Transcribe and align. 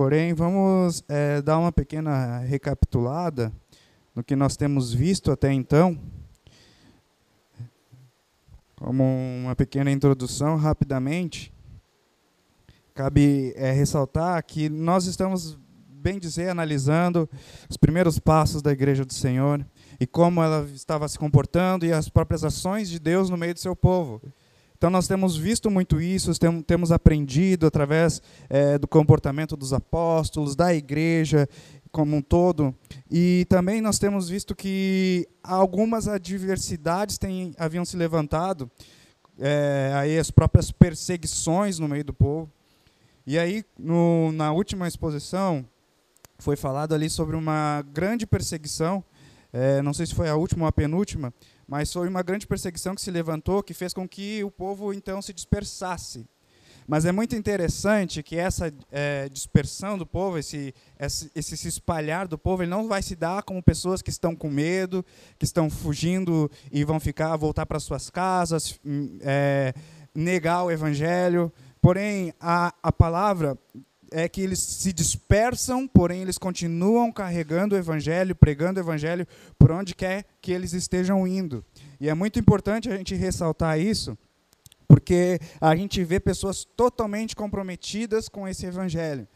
Porém, 0.00 0.32
vamos 0.32 1.04
é, 1.10 1.42
dar 1.42 1.58
uma 1.58 1.70
pequena 1.70 2.38
recapitulada 2.38 3.52
no 4.14 4.24
que 4.24 4.34
nós 4.34 4.56
temos 4.56 4.94
visto 4.94 5.30
até 5.30 5.52
então. 5.52 6.00
Como 8.76 9.04
uma 9.44 9.54
pequena 9.54 9.90
introdução, 9.90 10.56
rapidamente, 10.56 11.52
cabe 12.94 13.52
é, 13.54 13.72
ressaltar 13.72 14.42
que 14.42 14.70
nós 14.70 15.04
estamos, 15.04 15.58
bem 15.86 16.18
dizer, 16.18 16.48
analisando 16.48 17.28
os 17.68 17.76
primeiros 17.76 18.18
passos 18.18 18.62
da 18.62 18.72
Igreja 18.72 19.04
do 19.04 19.12
Senhor 19.12 19.62
e 20.00 20.06
como 20.06 20.42
ela 20.42 20.66
estava 20.74 21.06
se 21.08 21.18
comportando 21.18 21.84
e 21.84 21.92
as 21.92 22.08
próprias 22.08 22.42
ações 22.42 22.88
de 22.88 22.98
Deus 22.98 23.28
no 23.28 23.36
meio 23.36 23.52
do 23.52 23.60
seu 23.60 23.76
povo. 23.76 24.22
Então, 24.80 24.88
nós 24.88 25.06
temos 25.06 25.36
visto 25.36 25.70
muito 25.70 26.00
isso, 26.00 26.32
temos 26.66 26.90
aprendido 26.90 27.66
através 27.66 28.22
é, 28.48 28.78
do 28.78 28.88
comportamento 28.88 29.54
dos 29.54 29.74
apóstolos, 29.74 30.56
da 30.56 30.74
igreja 30.74 31.46
como 31.92 32.16
um 32.16 32.22
todo. 32.22 32.74
E 33.10 33.44
também 33.50 33.82
nós 33.82 33.98
temos 33.98 34.30
visto 34.30 34.56
que 34.56 35.28
algumas 35.42 36.08
adversidades 36.08 37.18
têm, 37.18 37.52
haviam 37.58 37.84
se 37.84 37.94
levantado, 37.94 38.70
é, 39.38 39.92
aí 39.96 40.18
as 40.18 40.30
próprias 40.30 40.72
perseguições 40.72 41.78
no 41.78 41.86
meio 41.86 42.02
do 42.04 42.14
povo. 42.14 42.50
E 43.26 43.38
aí, 43.38 43.62
no, 43.78 44.32
na 44.32 44.50
última 44.50 44.88
exposição, 44.88 45.62
foi 46.38 46.56
falado 46.56 46.94
ali 46.94 47.10
sobre 47.10 47.36
uma 47.36 47.84
grande 47.92 48.26
perseguição, 48.26 49.04
é, 49.52 49.82
não 49.82 49.92
sei 49.92 50.06
se 50.06 50.14
foi 50.14 50.30
a 50.30 50.36
última 50.36 50.64
ou 50.64 50.68
a 50.68 50.72
penúltima, 50.72 51.34
mas 51.70 51.92
foi 51.92 52.08
uma 52.08 52.20
grande 52.20 52.48
perseguição 52.48 52.96
que 52.96 53.00
se 53.00 53.12
levantou, 53.12 53.62
que 53.62 53.72
fez 53.72 53.94
com 53.94 54.08
que 54.08 54.42
o 54.42 54.50
povo 54.50 54.92
então 54.92 55.22
se 55.22 55.32
dispersasse. 55.32 56.26
Mas 56.84 57.04
é 57.04 57.12
muito 57.12 57.36
interessante 57.36 58.24
que 58.24 58.34
essa 58.36 58.74
é, 58.90 59.28
dispersão 59.28 59.96
do 59.96 60.04
povo, 60.04 60.36
esse, 60.36 60.74
esse, 60.98 61.56
se 61.56 61.68
espalhar 61.68 62.26
do 62.26 62.36
povo, 62.36 62.64
ele 62.64 62.70
não 62.70 62.88
vai 62.88 63.00
se 63.00 63.14
dar 63.14 63.44
como 63.44 63.62
pessoas 63.62 64.02
que 64.02 64.10
estão 64.10 64.34
com 64.34 64.50
medo, 64.50 65.06
que 65.38 65.44
estão 65.44 65.70
fugindo 65.70 66.50
e 66.72 66.82
vão 66.82 66.98
ficar, 66.98 67.36
voltar 67.36 67.64
para 67.66 67.78
suas 67.78 68.10
casas, 68.10 68.80
hum, 68.84 69.18
é, 69.20 69.72
negar 70.12 70.64
o 70.64 70.72
evangelho. 70.72 71.52
Porém, 71.80 72.34
a, 72.40 72.74
a 72.82 72.90
palavra 72.90 73.56
é 74.10 74.28
que 74.28 74.40
eles 74.40 74.58
se 74.58 74.92
dispersam, 74.92 75.86
porém 75.86 76.22
eles 76.22 76.38
continuam 76.38 77.12
carregando 77.12 77.74
o 77.74 77.78
evangelho, 77.78 78.34
pregando 78.34 78.80
o 78.80 78.82
evangelho 78.82 79.26
por 79.58 79.70
onde 79.70 79.94
quer 79.94 80.24
que 80.40 80.52
eles 80.52 80.72
estejam 80.72 81.26
indo. 81.26 81.64
E 82.00 82.08
é 82.08 82.14
muito 82.14 82.38
importante 82.38 82.88
a 82.88 82.96
gente 82.96 83.14
ressaltar 83.14 83.78
isso, 83.78 84.16
porque 84.88 85.38
a 85.60 85.74
gente 85.76 86.02
vê 86.02 86.18
pessoas 86.18 86.64
totalmente 86.64 87.36
comprometidas 87.36 88.28
com 88.28 88.46
esse 88.46 88.66
evangelho. 88.66 89.26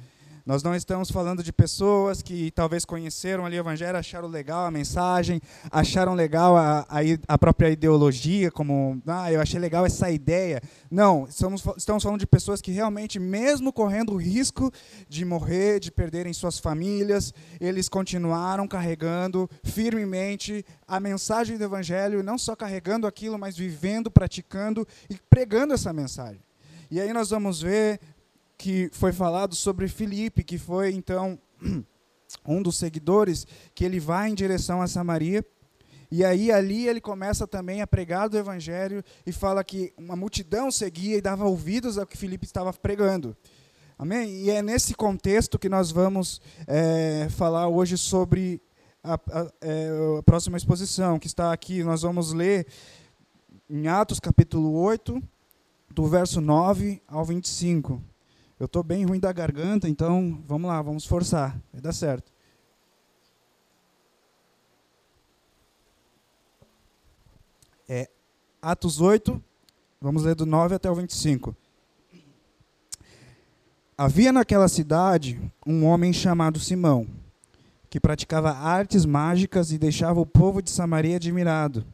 Nós 0.46 0.62
não 0.62 0.74
estamos 0.74 1.10
falando 1.10 1.42
de 1.42 1.50
pessoas 1.50 2.20
que 2.20 2.50
talvez 2.50 2.84
conheceram 2.84 3.46
ali 3.46 3.56
o 3.56 3.60
Evangelho, 3.60 3.96
acharam 3.96 4.28
legal 4.28 4.66
a 4.66 4.70
mensagem, 4.70 5.40
acharam 5.70 6.12
legal 6.12 6.54
a, 6.54 6.80
a, 6.80 6.98
a 7.28 7.38
própria 7.38 7.70
ideologia, 7.70 8.50
como, 8.50 9.00
ah, 9.06 9.32
eu 9.32 9.40
achei 9.40 9.58
legal 9.58 9.86
essa 9.86 10.10
ideia. 10.10 10.60
Não, 10.90 11.24
estamos, 11.26 11.64
estamos 11.78 12.02
falando 12.02 12.20
de 12.20 12.26
pessoas 12.26 12.60
que 12.60 12.70
realmente, 12.70 13.18
mesmo 13.18 13.72
correndo 13.72 14.12
o 14.12 14.18
risco 14.18 14.70
de 15.08 15.24
morrer, 15.24 15.80
de 15.80 15.90
perderem 15.90 16.34
suas 16.34 16.58
famílias, 16.58 17.32
eles 17.58 17.88
continuaram 17.88 18.68
carregando 18.68 19.48
firmemente 19.62 20.62
a 20.86 21.00
mensagem 21.00 21.56
do 21.56 21.64
Evangelho, 21.64 22.22
não 22.22 22.36
só 22.36 22.54
carregando 22.54 23.06
aquilo, 23.06 23.38
mas 23.38 23.56
vivendo, 23.56 24.10
praticando 24.10 24.86
e 25.08 25.16
pregando 25.30 25.72
essa 25.72 25.90
mensagem. 25.90 26.42
E 26.90 27.00
aí 27.00 27.12
nós 27.12 27.30
vamos 27.30 27.62
ver 27.62 27.98
que 28.64 28.88
foi 28.94 29.12
falado 29.12 29.54
sobre 29.54 29.86
Filipe, 29.88 30.42
que 30.42 30.56
foi 30.56 30.90
então 30.94 31.38
um 32.48 32.62
dos 32.62 32.78
seguidores, 32.78 33.46
que 33.74 33.84
ele 33.84 34.00
vai 34.00 34.30
em 34.30 34.34
direção 34.34 34.80
a 34.80 34.86
Samaria. 34.86 35.44
E 36.10 36.24
aí 36.24 36.50
ali 36.50 36.88
ele 36.88 36.98
começa 36.98 37.46
também 37.46 37.82
a 37.82 37.86
pregar 37.86 38.26
do 38.26 38.38
evangelho 38.38 39.04
e 39.26 39.32
fala 39.32 39.62
que 39.62 39.92
uma 39.98 40.16
multidão 40.16 40.70
seguia 40.70 41.18
e 41.18 41.20
dava 41.20 41.44
ouvidos 41.44 41.98
ao 41.98 42.06
que 42.06 42.16
Filipe 42.16 42.46
estava 42.46 42.72
pregando. 42.72 43.36
Amém? 43.98 44.30
E 44.30 44.50
é 44.50 44.62
nesse 44.62 44.94
contexto 44.94 45.58
que 45.58 45.68
nós 45.68 45.90
vamos 45.90 46.40
é, 46.66 47.28
falar 47.32 47.68
hoje 47.68 47.98
sobre 47.98 48.62
a, 49.02 49.16
a, 49.16 49.52
é, 49.60 49.90
a, 50.20 50.22
próxima 50.22 50.56
exposição, 50.56 51.18
que 51.18 51.26
está 51.26 51.52
aqui. 51.52 51.84
Nós 51.84 52.00
vamos 52.00 52.32
ler 52.32 52.66
em 53.68 53.88
Atos 53.88 54.18
capítulo 54.18 54.72
8, 54.72 55.22
do 55.90 56.06
verso 56.06 56.40
9 56.40 57.02
ao 57.06 57.26
25. 57.26 58.13
Eu 58.58 58.66
estou 58.66 58.84
bem 58.84 59.04
ruim 59.04 59.18
da 59.18 59.32
garganta, 59.32 59.88
então 59.88 60.40
vamos 60.46 60.68
lá, 60.68 60.80
vamos 60.80 61.04
forçar. 61.04 61.60
Vai 61.72 61.80
dar 61.80 61.92
certo. 61.92 62.32
É, 67.88 68.08
Atos 68.62 69.00
8, 69.00 69.42
vamos 70.00 70.22
ler 70.22 70.36
do 70.36 70.46
9 70.46 70.76
até 70.76 70.88
o 70.88 70.94
25. 70.94 71.54
Havia 73.98 74.32
naquela 74.32 74.68
cidade 74.68 75.40
um 75.66 75.84
homem 75.84 76.12
chamado 76.12 76.60
Simão, 76.60 77.08
que 77.90 77.98
praticava 77.98 78.52
artes 78.52 79.04
mágicas 79.04 79.72
e 79.72 79.78
deixava 79.78 80.20
o 80.20 80.26
povo 80.26 80.62
de 80.62 80.70
Samaria 80.70 81.16
admirado. 81.16 81.84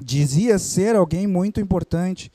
Dizia 0.00 0.58
ser 0.58 0.96
alguém 0.96 1.28
muito 1.28 1.60
importante, 1.60 2.30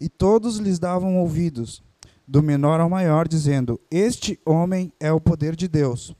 e 0.00 0.08
todos 0.08 0.56
lhes 0.56 0.78
davam 0.78 1.18
ouvidos 1.18 1.82
do 2.30 2.44
menor 2.44 2.78
ao 2.78 2.88
maior, 2.88 3.26
dizendo: 3.26 3.80
Este 3.90 4.38
homem 4.46 4.92
é 5.00 5.10
o 5.10 5.20
poder 5.20 5.56
de 5.56 5.66
Deus, 5.66 6.14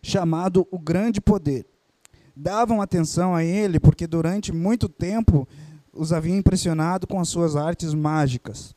chamado 0.00 0.64
o 0.70 0.78
grande 0.78 1.20
poder. 1.20 1.66
Davam 2.36 2.80
atenção 2.80 3.34
a 3.34 3.42
ele 3.42 3.80
porque 3.80 4.06
durante 4.06 4.52
muito 4.52 4.88
tempo 4.88 5.46
os 5.92 6.12
havia 6.12 6.36
impressionado 6.36 7.04
com 7.04 7.18
as 7.18 7.28
suas 7.28 7.56
artes 7.56 7.92
mágicas. 7.92 8.76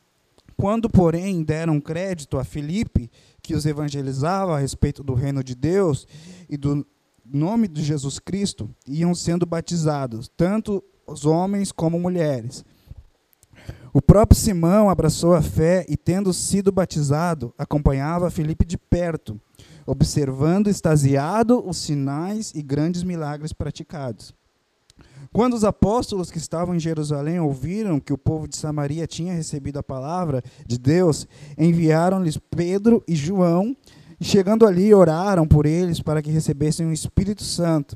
Quando, 0.56 0.90
porém, 0.90 1.44
deram 1.44 1.80
crédito 1.80 2.36
a 2.36 2.42
Filipe, 2.44 3.08
que 3.40 3.54
os 3.54 3.64
evangelizava 3.64 4.56
a 4.56 4.58
respeito 4.58 5.04
do 5.04 5.14
reino 5.14 5.44
de 5.44 5.54
Deus 5.54 6.08
e 6.50 6.56
do 6.56 6.84
nome 7.24 7.68
de 7.68 7.84
Jesus 7.84 8.18
Cristo, 8.18 8.68
iam 8.84 9.14
sendo 9.14 9.46
batizados, 9.46 10.28
tanto 10.36 10.82
os 11.06 11.24
homens 11.24 11.70
como 11.70 12.00
mulheres. 12.00 12.64
O 13.94 14.00
próprio 14.00 14.40
Simão 14.40 14.88
abraçou 14.88 15.34
a 15.34 15.42
fé 15.42 15.84
e, 15.86 15.98
tendo 15.98 16.32
sido 16.32 16.72
batizado, 16.72 17.52
acompanhava 17.58 18.30
Filipe 18.30 18.64
de 18.64 18.78
perto, 18.78 19.38
observando 19.84 20.68
extasiado 20.68 21.62
os 21.68 21.76
sinais 21.76 22.52
e 22.54 22.62
grandes 22.62 23.02
milagres 23.02 23.52
praticados. 23.52 24.34
Quando 25.30 25.52
os 25.52 25.62
apóstolos 25.62 26.30
que 26.30 26.38
estavam 26.38 26.74
em 26.74 26.80
Jerusalém 26.80 27.38
ouviram 27.38 28.00
que 28.00 28.14
o 28.14 28.18
povo 28.18 28.48
de 28.48 28.56
Samaria 28.56 29.06
tinha 29.06 29.34
recebido 29.34 29.78
a 29.78 29.82
palavra 29.82 30.42
de 30.66 30.78
Deus, 30.78 31.28
enviaram-lhes 31.58 32.38
Pedro 32.38 33.04
e 33.06 33.14
João, 33.14 33.76
e 34.18 34.24
chegando 34.24 34.66
ali 34.66 34.94
oraram 34.94 35.46
por 35.46 35.66
eles 35.66 36.00
para 36.00 36.22
que 36.22 36.30
recebessem 36.30 36.86
o 36.86 36.92
Espírito 36.92 37.42
Santo, 37.42 37.94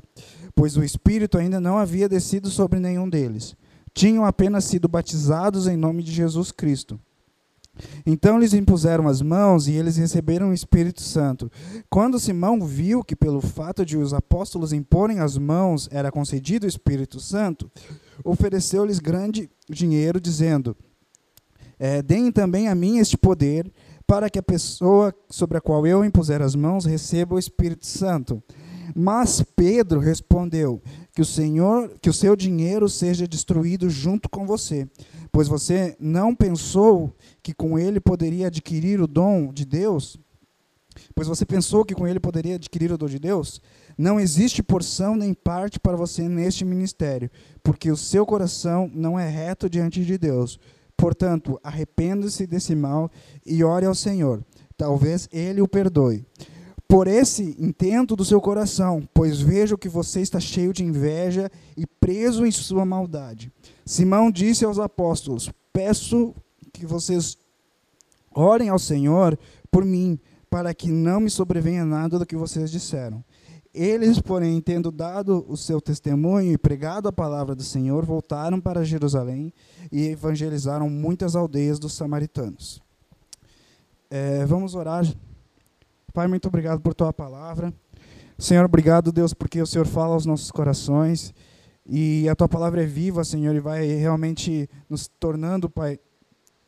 pois 0.53 0.77
o 0.77 0.83
Espírito 0.83 1.39
ainda 1.39 1.59
não 1.59 1.75
havia 1.79 2.07
descido 2.07 2.51
sobre 2.51 2.79
nenhum 2.79 3.09
deles 3.09 3.55
tinham 3.97 4.25
apenas 4.25 4.63
sido 4.63 4.87
batizados 4.87 5.65
em 5.65 5.75
nome 5.75 6.03
de 6.03 6.11
Jesus 6.11 6.51
Cristo. 6.51 6.99
Então 8.05 8.39
lhes 8.39 8.53
impuseram 8.53 9.07
as 9.07 9.23
mãos 9.23 9.67
e 9.67 9.71
eles 9.71 9.97
receberam 9.97 10.51
o 10.51 10.53
Espírito 10.53 11.01
Santo. 11.01 11.51
Quando 11.89 12.19
Simão 12.19 12.63
viu 12.63 13.03
que, 13.03 13.15
pelo 13.15 13.41
fato 13.41 13.83
de 13.83 13.97
os 13.97 14.13
apóstolos 14.13 14.71
imporem 14.71 15.19
as 15.19 15.35
mãos, 15.35 15.89
era 15.91 16.11
concedido 16.11 16.67
o 16.67 16.69
Espírito 16.69 17.19
Santo, 17.19 17.71
ofereceu-lhes 18.23 18.99
grande 18.99 19.49
dinheiro, 19.67 20.21
dizendo: 20.21 20.77
é, 21.79 22.03
Deem 22.03 22.31
também 22.31 22.67
a 22.67 22.75
mim 22.75 22.99
este 22.99 23.17
poder, 23.17 23.71
para 24.05 24.29
que 24.29 24.37
a 24.37 24.43
pessoa 24.43 25.11
sobre 25.27 25.57
a 25.57 25.61
qual 25.61 25.87
eu 25.87 26.05
impuser 26.05 26.43
as 26.43 26.53
mãos 26.53 26.85
receba 26.85 27.33
o 27.33 27.39
Espírito 27.39 27.87
Santo. 27.87 28.43
Mas 28.95 29.43
Pedro 29.55 29.99
respondeu: 29.99 30.81
Que 31.17 31.21
o 31.21 31.25
Senhor, 31.25 31.97
que 31.99 32.11
o 32.11 32.13
seu 32.13 32.35
dinheiro 32.35 32.87
seja 32.87 33.27
destruído 33.27 33.89
junto 33.89 34.29
com 34.29 34.45
você, 34.45 34.87
pois 35.31 35.47
você 35.47 35.97
não 35.99 36.35
pensou 36.35 37.11
que 37.41 37.55
com 37.55 37.79
ele 37.79 37.99
poderia 37.99 38.45
adquirir 38.45 39.01
o 39.01 39.07
dom 39.07 39.51
de 39.51 39.65
Deus? 39.65 40.15
Pois 41.15 41.27
você 41.27 41.43
pensou 41.43 41.83
que 41.83 41.95
com 41.95 42.07
ele 42.07 42.19
poderia 42.19 42.53
adquirir 42.53 42.91
o 42.91 42.99
dom 42.99 43.07
de 43.07 43.17
Deus? 43.17 43.59
Não 43.97 44.19
existe 44.19 44.61
porção 44.61 45.15
nem 45.15 45.33
parte 45.33 45.79
para 45.79 45.97
você 45.97 46.29
neste 46.29 46.63
ministério, 46.63 47.31
porque 47.63 47.89
o 47.89 47.97
seu 47.97 48.23
coração 48.23 48.87
não 48.93 49.17
é 49.17 49.27
reto 49.27 49.67
diante 49.67 50.05
de 50.05 50.19
Deus. 50.19 50.59
Portanto, 50.95 51.59
arrependa-se 51.63 52.45
desse 52.45 52.75
mal 52.75 53.09
e 53.43 53.63
ore 53.63 53.87
ao 53.87 53.95
Senhor. 53.95 54.45
Talvez 54.77 55.27
ele 55.31 55.63
o 55.63 55.67
perdoe 55.67 56.23
por 56.87 57.07
esse 57.07 57.55
intento 57.59 58.15
do 58.15 58.23
seu 58.23 58.39
coração, 58.39 59.07
pois 59.13 59.41
vejo 59.41 59.77
que 59.77 59.89
você 59.89 60.21
está 60.21 60.39
cheio 60.39 60.71
de 60.71 60.83
inveja 60.83 61.51
e 61.75 61.85
preso 61.85 62.45
em 62.45 62.51
sua 62.51 62.85
maldade. 62.85 63.51
Simão 63.85 64.31
disse 64.31 64.63
aos 64.63 64.79
apóstolos: 64.79 65.51
Peço 65.73 66.33
que 66.71 66.85
vocês 66.85 67.37
orem 68.33 68.69
ao 68.69 68.79
Senhor 68.79 69.37
por 69.69 69.83
mim, 69.83 70.17
para 70.49 70.73
que 70.73 70.89
não 70.89 71.19
me 71.19 71.29
sobrevenha 71.29 71.83
nada 71.83 72.17
do 72.17 72.25
que 72.25 72.35
vocês 72.35 72.71
disseram. 72.71 73.23
Eles, 73.73 74.19
porém, 74.19 74.59
tendo 74.61 74.91
dado 74.91 75.45
o 75.47 75.55
seu 75.55 75.79
testemunho 75.79 76.53
e 76.53 76.57
pregado 76.57 77.07
a 77.07 77.13
palavra 77.13 77.53
do 77.53 77.61
Senhor, 77.61 78.03
voltaram 78.05 78.59
para 78.59 78.83
Jerusalém 78.83 79.53
e 79.91 80.07
evangelizaram 80.07 80.89
muitas 80.89 81.35
aldeias 81.35 81.77
dos 81.77 81.93
samaritanos. 81.93 82.81
É, 84.09 84.45
vamos 84.45 84.73
orar. 84.73 85.05
Pai, 86.17 86.27
muito 86.27 86.47
obrigado 86.47 86.81
por 86.81 86.95
tua 86.95 87.13
palavra. 87.13 87.71
Senhor, 88.39 88.65
obrigado, 88.65 89.11
Deus, 89.11 89.35
porque 89.35 89.61
o 89.61 89.67
Senhor 89.67 89.85
fala 89.85 90.15
aos 90.15 90.25
nossos 90.25 90.49
corações 90.49 91.31
e 91.85 92.27
a 92.27 92.35
tua 92.35 92.49
palavra 92.49 92.81
é 92.81 92.87
viva, 92.87 93.23
Senhor, 93.23 93.53
e 93.53 93.59
vai 93.59 93.85
realmente 93.85 94.67
nos 94.89 95.07
tornando, 95.19 95.69
Pai, 95.69 95.99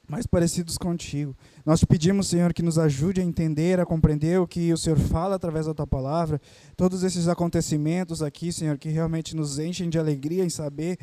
mais 0.07 0.27
parecidos 0.27 0.77
contigo. 0.77 1.35
Nós 1.65 1.79
te 1.79 1.87
pedimos, 1.87 2.27
Senhor, 2.27 2.53
que 2.53 2.61
nos 2.61 2.77
ajude 2.77 3.21
a 3.21 3.23
entender, 3.23 3.79
a 3.79 3.87
compreender 3.87 4.39
o 4.39 4.45
que 4.45 4.71
o 4.71 4.77
Senhor 4.77 4.99
fala 4.99 5.37
através 5.37 5.65
da 5.65 5.73
tua 5.73 5.87
palavra, 5.87 6.39
todos 6.77 7.01
esses 7.01 7.27
acontecimentos 7.27 8.21
aqui, 8.21 8.51
Senhor, 8.51 8.77
que 8.77 8.89
realmente 8.89 9.35
nos 9.35 9.57
enchem 9.57 9.89
de 9.89 9.97
alegria 9.97 10.45
em 10.45 10.49
saber 10.51 10.99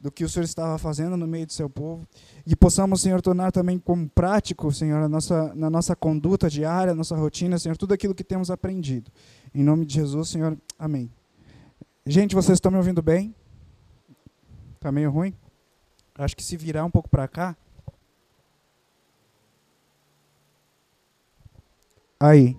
do 0.00 0.10
que 0.10 0.24
o 0.24 0.28
Senhor 0.28 0.44
estava 0.44 0.78
fazendo 0.78 1.16
no 1.16 1.26
meio 1.26 1.46
do 1.46 1.52
seu 1.52 1.68
povo, 1.68 2.06
e 2.46 2.56
possamos, 2.56 3.02
Senhor, 3.02 3.20
tornar 3.20 3.52
também 3.52 3.78
como 3.78 4.08
prático, 4.08 4.72
Senhor, 4.72 5.08
nossa, 5.08 5.54
na 5.54 5.68
nossa 5.68 5.94
conduta 5.94 6.48
diária, 6.48 6.94
nossa 6.94 7.14
rotina, 7.14 7.58
Senhor, 7.58 7.76
tudo 7.76 7.92
aquilo 7.92 8.14
que 8.14 8.24
temos 8.24 8.50
aprendido. 8.50 9.10
Em 9.54 9.62
nome 9.62 9.84
de 9.84 9.94
Jesus, 9.94 10.30
Senhor, 10.30 10.56
amém. 10.78 11.10
Gente, 12.06 12.34
vocês 12.34 12.56
estão 12.56 12.72
me 12.72 12.78
ouvindo 12.78 13.02
bem? 13.02 13.34
Está 14.76 14.90
meio 14.90 15.10
ruim? 15.10 15.34
Acho 16.14 16.34
que 16.34 16.42
se 16.42 16.56
virar 16.56 16.84
um 16.84 16.90
pouco 16.90 17.08
para 17.08 17.28
cá, 17.28 17.56
Aí. 22.22 22.52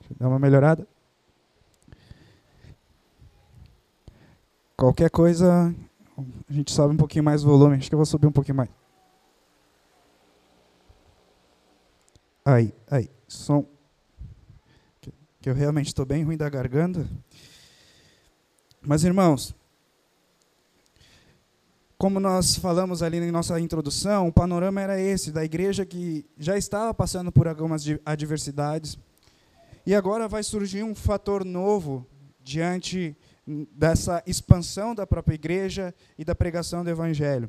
Deixa 0.00 0.14
eu 0.14 0.16
dar 0.18 0.28
uma 0.28 0.38
melhorada. 0.38 0.88
Qualquer 4.74 5.10
coisa, 5.10 5.74
a 6.48 6.52
gente 6.52 6.72
sobe 6.72 6.94
um 6.94 6.96
pouquinho 6.96 7.24
mais 7.24 7.44
o 7.44 7.46
volume. 7.46 7.76
Acho 7.76 7.88
que 7.88 7.94
eu 7.94 7.98
vou 7.98 8.06
subir 8.06 8.26
um 8.26 8.32
pouquinho 8.32 8.56
mais. 8.56 8.70
Aí, 12.44 12.74
aí. 12.90 13.08
Som. 13.28 13.64
Que 15.40 15.50
eu 15.50 15.54
realmente 15.54 15.88
estou 15.88 16.04
bem 16.04 16.24
ruim 16.24 16.36
da 16.36 16.48
garganta. 16.48 17.06
Mas, 18.80 19.04
irmãos, 19.04 19.54
como 22.02 22.18
nós 22.18 22.56
falamos 22.56 23.00
ali 23.00 23.20
na 23.20 23.30
nossa 23.30 23.60
introdução, 23.60 24.26
o 24.26 24.32
panorama 24.32 24.80
era 24.80 25.00
esse, 25.00 25.30
da 25.30 25.44
igreja 25.44 25.86
que 25.86 26.26
já 26.36 26.58
estava 26.58 26.92
passando 26.92 27.30
por 27.30 27.46
algumas 27.46 27.84
adversidades, 28.04 28.98
e 29.86 29.94
agora 29.94 30.26
vai 30.26 30.42
surgir 30.42 30.82
um 30.82 30.96
fator 30.96 31.44
novo 31.44 32.04
diante 32.42 33.16
dessa 33.72 34.22
expansão 34.26 34.94
da 34.94 35.06
própria 35.06 35.34
igreja 35.34 35.94
e 36.18 36.24
da 36.24 36.34
pregação 36.34 36.82
do 36.82 36.90
evangelho. 36.90 37.48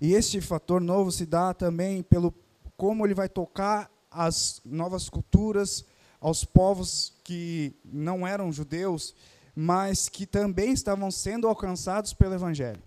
E 0.00 0.14
este 0.14 0.40
fator 0.40 0.80
novo 0.80 1.10
se 1.10 1.26
dá 1.26 1.52
também 1.52 2.02
pelo 2.02 2.34
como 2.76 3.04
ele 3.04 3.14
vai 3.14 3.28
tocar 3.28 3.90
as 4.10 4.60
novas 4.64 5.08
culturas, 5.08 5.84
aos 6.20 6.44
povos 6.44 7.14
que 7.22 7.74
não 7.84 8.26
eram 8.26 8.52
judeus, 8.52 9.14
mas 9.54 10.08
que 10.08 10.26
também 10.26 10.72
estavam 10.72 11.10
sendo 11.10 11.46
alcançados 11.48 12.12
pelo 12.12 12.34
evangelho. 12.34 12.82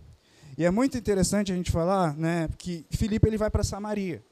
E 0.57 0.65
é 0.65 0.71
muito 0.71 0.97
interessante 0.97 1.51
a 1.51 1.55
gente 1.55 1.71
falar 1.71 2.15
né, 2.15 2.49
que 2.57 2.85
Filipe 2.89 3.27
ele 3.27 3.37
vai 3.37 3.49
para 3.49 3.63
Samaria. 3.63 4.23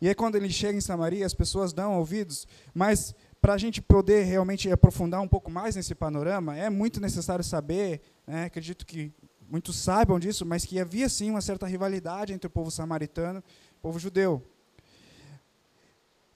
E 0.00 0.08
aí, 0.08 0.14
quando 0.14 0.36
ele 0.36 0.48
chega 0.48 0.78
em 0.78 0.80
Samaria, 0.80 1.26
as 1.26 1.34
pessoas 1.34 1.72
dão 1.72 1.98
ouvidos, 1.98 2.46
mas 2.72 3.14
para 3.40 3.54
a 3.54 3.58
gente 3.58 3.80
poder 3.80 4.24
realmente 4.24 4.70
aprofundar 4.70 5.20
um 5.20 5.28
pouco 5.28 5.50
mais 5.50 5.76
nesse 5.76 5.94
panorama, 5.94 6.56
é 6.56 6.68
muito 6.68 7.00
necessário 7.00 7.44
saber, 7.44 8.00
né, 8.26 8.44
acredito 8.44 8.84
que 8.84 9.12
muitos 9.48 9.76
saibam 9.76 10.18
disso, 10.18 10.44
mas 10.44 10.64
que 10.64 10.78
havia 10.78 11.08
sim 11.08 11.30
uma 11.30 11.40
certa 11.40 11.66
rivalidade 11.66 12.32
entre 12.32 12.46
o 12.46 12.50
povo 12.50 12.70
samaritano 12.70 13.38
e 13.38 13.78
o 13.78 13.80
povo 13.80 13.98
judeu. 13.98 14.42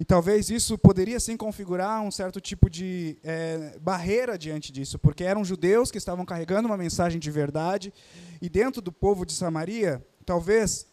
E 0.00 0.04
talvez 0.04 0.50
isso 0.50 0.76
poderia 0.76 1.20
sim 1.20 1.36
configurar 1.36 2.02
um 2.02 2.10
certo 2.10 2.40
tipo 2.40 2.68
de 2.68 3.16
é, 3.22 3.78
barreira 3.80 4.36
diante 4.36 4.72
disso, 4.72 4.98
porque 4.98 5.22
eram 5.22 5.44
judeus 5.44 5.90
que 5.90 5.98
estavam 5.98 6.24
carregando 6.24 6.66
uma 6.66 6.76
mensagem 6.76 7.20
de 7.20 7.30
verdade, 7.30 7.92
e 8.40 8.48
dentro 8.48 8.80
do 8.80 8.90
povo 8.90 9.24
de 9.24 9.32
Samaria, 9.32 10.04
talvez 10.24 10.86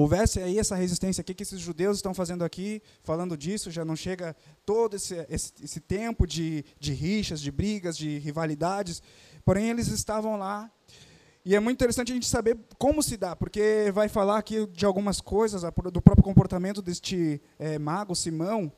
houvesse 0.00 0.40
aí 0.40 0.58
essa 0.58 0.76
resistência, 0.76 1.22
o 1.22 1.24
que, 1.24 1.42
esses 1.42 1.60
judeus 1.60 1.96
estão 1.96 2.12
fazendo 2.12 2.44
aqui, 2.44 2.82
falando 3.02 3.36
disso, 3.36 3.70
já 3.70 3.84
não 3.84 3.96
chega 3.96 4.36
todo 4.64 4.94
esse, 4.94 5.14
esse, 5.30 5.52
esse 5.62 5.80
tempo 5.80 6.26
de, 6.26 6.64
de 6.78 6.92
rixas, 6.92 7.40
de 7.40 7.50
brigas, 7.50 7.96
de 7.96 8.18
rivalidades, 8.18 9.02
porém 9.44 9.70
eles 9.70 9.88
estavam 9.88 10.36
lá 10.36 10.70
e 11.46 11.54
é 11.54 11.60
muito 11.60 11.76
interessante 11.76 12.10
a 12.10 12.14
gente 12.14 12.26
saber 12.26 12.58
como 12.76 13.00
se 13.00 13.16
dá, 13.16 13.36
porque 13.36 13.92
vai 13.94 14.08
falar 14.08 14.36
aqui 14.36 14.66
de 14.66 14.84
algumas 14.84 15.20
coisas, 15.20 15.62
do 15.92 16.02
próprio 16.02 16.24
comportamento 16.24 16.82
deste 16.82 17.40
é, 17.56 17.78
mago, 17.78 18.16
Simão. 18.16 18.72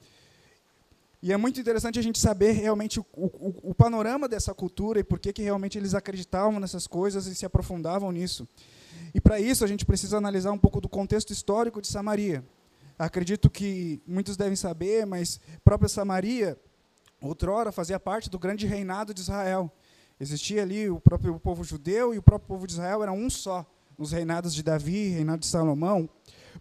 E 1.22 1.32
é 1.32 1.36
muito 1.38 1.58
interessante 1.58 1.98
a 1.98 2.02
gente 2.02 2.18
saber 2.18 2.52
realmente 2.52 3.00
o, 3.00 3.06
o, 3.14 3.70
o 3.70 3.74
panorama 3.74 4.28
dessa 4.28 4.52
cultura 4.52 5.00
e 5.00 5.02
por 5.02 5.18
que, 5.18 5.32
que 5.32 5.40
realmente 5.40 5.78
eles 5.78 5.94
acreditavam 5.94 6.60
nessas 6.60 6.86
coisas 6.86 7.26
e 7.26 7.34
se 7.34 7.46
aprofundavam 7.46 8.12
nisso. 8.12 8.46
E 9.14 9.20
para 9.20 9.40
isso 9.40 9.64
a 9.64 9.68
gente 9.68 9.84
precisa 9.84 10.16
analisar 10.16 10.52
um 10.52 10.58
pouco 10.58 10.80
do 10.80 10.88
contexto 10.88 11.32
histórico 11.32 11.80
de 11.80 11.88
Samaria. 11.88 12.44
Acredito 12.98 13.48
que 13.48 14.02
muitos 14.06 14.36
devem 14.36 14.56
saber, 14.56 15.06
mas 15.06 15.40
própria 15.64 15.88
Samaria, 15.88 16.58
outrora, 17.20 17.70
fazia 17.70 18.00
parte 18.00 18.28
do 18.28 18.38
grande 18.38 18.66
reinado 18.66 19.14
de 19.14 19.20
Israel. 19.20 19.70
Existia 20.20 20.62
ali 20.62 20.90
o 20.90 20.98
próprio 20.98 21.38
povo 21.38 21.62
judeu 21.62 22.12
e 22.12 22.18
o 22.18 22.22
próprio 22.22 22.48
povo 22.48 22.66
de 22.66 22.72
Israel 22.72 23.02
era 23.02 23.12
um 23.12 23.30
só, 23.30 23.64
nos 23.96 24.10
reinados 24.10 24.52
de 24.52 24.64
Davi, 24.64 25.10
reinado 25.10 25.40
de 25.40 25.46
Salomão. 25.46 26.08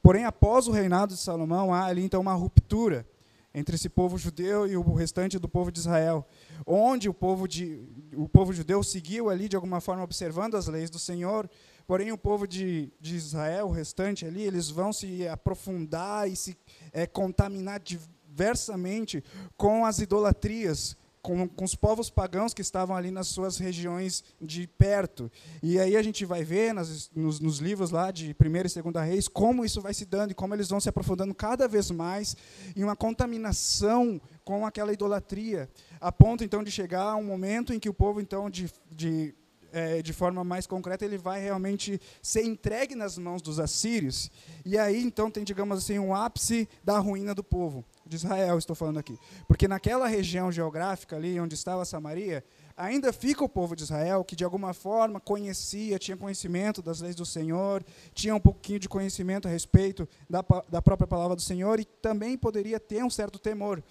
Porém, 0.01 0.25
após 0.25 0.67
o 0.67 0.71
reinado 0.71 1.15
de 1.15 1.19
Salomão, 1.19 1.73
há 1.73 1.85
ali 1.85 2.03
então 2.03 2.21
uma 2.21 2.33
ruptura 2.33 3.05
entre 3.53 3.75
esse 3.75 3.89
povo 3.89 4.15
judeu 4.17 4.67
e 4.67 4.77
o 4.77 4.93
restante 4.93 5.39
do 5.39 5.49
povo 5.49 5.71
de 5.71 5.79
Israel, 5.79 6.23
onde 6.63 7.09
o 7.09 7.13
povo, 7.13 7.47
de, 7.47 7.81
o 8.15 8.29
povo 8.29 8.53
judeu 8.53 8.83
seguiu 8.83 9.31
ali 9.31 9.49
de 9.49 9.55
alguma 9.55 9.81
forma 9.81 10.03
observando 10.03 10.55
as 10.55 10.67
leis 10.67 10.91
do 10.91 10.99
Senhor, 10.99 11.49
porém 11.87 12.11
o 12.11 12.17
povo 12.17 12.45
de, 12.45 12.91
de 12.99 13.15
Israel, 13.15 13.67
o 13.67 13.71
restante 13.71 14.25
ali, 14.25 14.41
eles 14.43 14.69
vão 14.69 14.91
se 14.91 15.25
aprofundar 15.27 16.29
e 16.29 16.35
se 16.35 16.57
é, 16.91 17.07
contaminar 17.07 17.79
diversamente 17.79 19.23
com 19.55 19.85
as 19.85 19.99
idolatrias, 19.99 20.97
com, 21.21 21.47
com 21.47 21.63
os 21.65 21.75
povos 21.75 22.09
pagãos 22.09 22.53
que 22.53 22.61
estavam 22.61 22.95
ali 22.95 23.09
nas 23.09 23.27
suas 23.27 23.57
regiões 23.57 24.23
de 24.39 24.67
perto. 24.67 25.31
E 25.63 25.79
aí 25.79 25.95
a 25.95 26.03
gente 26.03 26.25
vai 26.25 26.43
ver 26.43 26.73
nas, 26.73 27.09
nos, 27.15 27.39
nos, 27.39 27.59
livros 27.59 27.89
lá 27.89 28.11
de 28.11 28.35
1 28.39 28.45
e 28.45 28.91
2 28.91 29.07
Reis 29.07 29.27
como 29.27 29.63
isso 29.63 29.81
vai 29.81 29.93
se 29.93 30.05
dando 30.05 30.31
e 30.31 30.35
como 30.35 30.53
eles 30.53 30.69
vão 30.69 30.79
se 30.79 30.89
aprofundando 30.89 31.33
cada 31.33 31.67
vez 31.67 31.89
mais 31.89 32.35
em 32.75 32.83
uma 32.83 32.95
contaminação 32.95 34.21
com 34.43 34.65
aquela 34.65 34.93
idolatria, 34.93 35.69
a 35.99 36.11
ponto 36.11 36.43
então 36.43 36.63
de 36.63 36.71
chegar 36.71 37.03
a 37.03 37.15
um 37.15 37.23
momento 37.23 37.73
em 37.73 37.79
que 37.79 37.89
o 37.89 37.93
povo 37.93 38.21
então 38.21 38.49
de, 38.49 38.71
de 38.89 39.35
é, 39.77 40.01
de 40.01 40.11
forma 40.11 40.43
mais 40.43 40.65
concreta, 40.65 41.05
ele 41.05 41.19
vai 41.19 41.39
realmente 41.39 42.01
ser 42.19 42.43
entregue 42.43 42.95
nas 42.95 43.15
mãos 43.15 43.43
dos 43.43 43.59
assírios. 43.59 44.31
E 44.65 44.75
aí, 44.75 45.03
então, 45.03 45.29
tem, 45.29 45.43
digamos 45.43 45.77
assim, 45.77 45.99
um 45.99 46.15
ápice 46.15 46.67
da 46.83 46.97
ruína 46.97 47.35
do 47.35 47.43
povo 47.43 47.85
de 48.03 48.15
Israel, 48.15 48.57
estou 48.57 48.75
falando 48.75 48.97
aqui. 48.97 49.19
Porque 49.47 49.67
naquela 49.67 50.07
região 50.07 50.51
geográfica 50.51 51.15
ali, 51.15 51.39
onde 51.39 51.53
estava 51.53 51.85
Samaria, 51.85 52.43
ainda 52.75 53.13
fica 53.13 53.43
o 53.43 53.49
povo 53.49 53.75
de 53.75 53.83
Israel 53.83 54.23
que 54.23 54.35
de 54.35 54.43
alguma 54.43 54.73
forma 54.73 55.19
conhecia, 55.19 55.99
tinha 55.99 56.17
conhecimento 56.17 56.81
das 56.81 57.01
leis 57.01 57.15
do 57.15 57.25
Senhor, 57.25 57.83
tinha 58.13 58.33
um 58.33 58.39
pouquinho 58.39 58.79
de 58.79 58.89
conhecimento 58.89 59.47
a 59.47 59.51
respeito 59.51 60.07
da, 60.29 60.43
da 60.69 60.81
própria 60.81 61.07
palavra 61.07 61.35
do 61.35 61.41
Senhor 61.41 61.79
e 61.79 61.85
também 61.85 62.37
poderia 62.37 62.79
ter 62.79 63.03
um 63.03 63.09
certo 63.09 63.37
temor. 63.37 63.83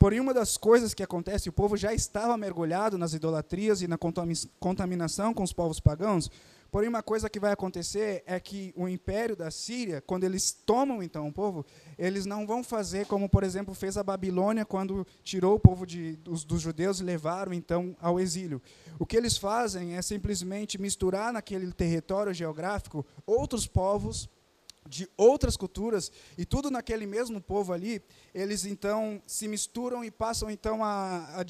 Porém, 0.00 0.18
uma 0.18 0.32
das 0.32 0.56
coisas 0.56 0.94
que 0.94 1.02
acontece, 1.02 1.50
o 1.50 1.52
povo 1.52 1.76
já 1.76 1.92
estava 1.92 2.34
mergulhado 2.34 2.96
nas 2.96 3.12
idolatrias 3.12 3.82
e 3.82 3.86
na 3.86 3.98
contaminação 4.58 5.34
com 5.34 5.42
os 5.42 5.52
povos 5.52 5.78
pagãos. 5.78 6.30
Porém, 6.70 6.88
uma 6.88 7.02
coisa 7.02 7.28
que 7.28 7.38
vai 7.38 7.52
acontecer 7.52 8.22
é 8.24 8.40
que 8.40 8.72
o 8.74 8.88
império 8.88 9.36
da 9.36 9.50
Síria, 9.50 10.00
quando 10.00 10.24
eles 10.24 10.52
tomam 10.52 11.02
então 11.02 11.28
o 11.28 11.32
povo, 11.32 11.66
eles 11.98 12.24
não 12.24 12.46
vão 12.46 12.64
fazer 12.64 13.04
como, 13.04 13.28
por 13.28 13.44
exemplo, 13.44 13.74
fez 13.74 13.98
a 13.98 14.02
Babilônia 14.02 14.64
quando 14.64 15.06
tirou 15.22 15.56
o 15.56 15.60
povo 15.60 15.84
de, 15.84 16.16
dos, 16.16 16.44
dos 16.44 16.62
judeus 16.62 17.00
e 17.00 17.04
levaram 17.04 17.52
então 17.52 17.94
ao 18.00 18.18
exílio. 18.18 18.62
O 18.98 19.04
que 19.04 19.18
eles 19.18 19.36
fazem 19.36 19.98
é 19.98 20.00
simplesmente 20.00 20.80
misturar 20.80 21.30
naquele 21.30 21.70
território 21.74 22.32
geográfico 22.32 23.04
outros 23.26 23.66
povos 23.66 24.30
de 24.90 25.08
outras 25.16 25.56
culturas 25.56 26.10
e 26.36 26.44
tudo 26.44 26.70
naquele 26.70 27.06
mesmo 27.06 27.40
povo 27.40 27.72
ali, 27.72 28.02
eles 28.34 28.64
então 28.64 29.22
se 29.24 29.46
misturam 29.46 30.04
e 30.04 30.10
passam 30.10 30.50
então 30.50 30.84
a, 30.84 31.40
a 31.40 31.44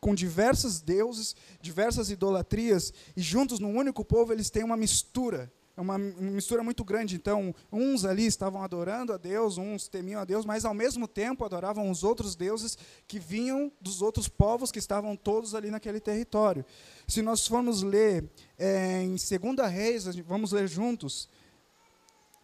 com 0.00 0.14
diversos 0.14 0.80
deuses, 0.80 1.34
diversas 1.60 2.10
idolatrias 2.10 2.92
e 3.16 3.20
juntos 3.20 3.58
num 3.58 3.76
único 3.76 4.04
povo 4.04 4.32
eles 4.32 4.48
têm 4.48 4.62
uma 4.62 4.76
mistura 4.76 5.52
é 5.76 5.80
uma 5.80 5.98
mistura 5.98 6.62
muito 6.62 6.82
grande. 6.82 7.16
Então, 7.16 7.54
uns 7.70 8.04
ali 8.06 8.24
estavam 8.24 8.62
adorando 8.62 9.12
a 9.12 9.18
Deus, 9.18 9.58
uns 9.58 9.86
temiam 9.86 10.20
a 10.20 10.24
Deus, 10.24 10.46
mas 10.46 10.64
ao 10.64 10.72
mesmo 10.72 11.06
tempo 11.06 11.44
adoravam 11.44 11.90
os 11.90 12.02
outros 12.02 12.34
deuses 12.34 12.78
que 13.06 13.18
vinham 13.18 13.70
dos 13.78 14.00
outros 14.00 14.26
povos 14.26 14.72
que 14.72 14.78
estavam 14.78 15.14
todos 15.14 15.54
ali 15.54 15.70
naquele 15.70 16.00
território. 16.00 16.64
Se 17.06 17.20
nós 17.20 17.46
formos 17.46 17.82
ler 17.82 18.24
é, 18.58 19.02
em 19.02 19.16
2 19.16 19.70
Reis, 19.70 20.06
vamos 20.26 20.52
ler 20.52 20.66
juntos 20.66 21.28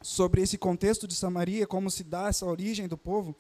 sobre 0.03 0.43
esse 0.43 0.59
contexto 0.59 1.07
de 1.07 1.15
Samaria, 1.15 1.67
como 1.67 1.91
se 1.91 2.03
dá 2.05 2.29
essa 2.29 2.47
origem 2.47 2.89
do 2.89 2.99
povo. 2.99 3.37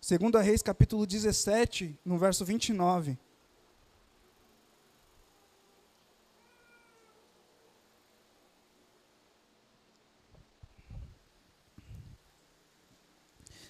2 0.00 0.44
Reis, 0.44 0.62
capítulo 0.62 1.06
17, 1.06 1.98
no 2.04 2.18
verso 2.18 2.44
29. 2.44 3.18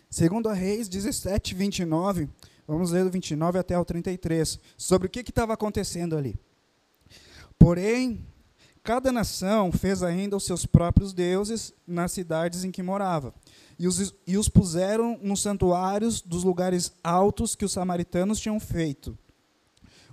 Segundo 0.09 0.49
a 0.49 0.53
Reis 0.53 0.89
17, 0.89 1.55
29, 1.55 2.29
vamos 2.67 2.91
ler 2.91 3.05
do 3.05 3.11
29 3.11 3.59
até 3.61 3.79
o 3.79 3.85
33, 3.85 4.59
sobre 4.77 5.07
o 5.07 5.11
que 5.11 5.21
estava 5.21 5.53
acontecendo 5.53 6.17
ali. 6.17 6.39
Porém, 7.57 8.27
cada 8.91 9.13
nação 9.13 9.71
fez 9.71 10.03
ainda 10.03 10.37
os 10.37 10.45
seus 10.45 10.67
próprios 10.67 11.13
deuses 11.13 11.73
nas 11.87 12.11
cidades 12.11 12.65
em 12.65 12.73
que 12.73 12.83
morava, 12.83 13.33
e 13.79 13.87
os, 13.87 14.13
e 14.27 14.37
os 14.37 14.49
puseram 14.49 15.17
nos 15.23 15.43
santuários 15.43 16.21
dos 16.21 16.43
lugares 16.43 16.91
altos 17.05 17.55
que 17.55 17.65
os 17.65 17.71
samaritanos 17.71 18.41
tinham 18.41 18.59
feito. 18.59 19.17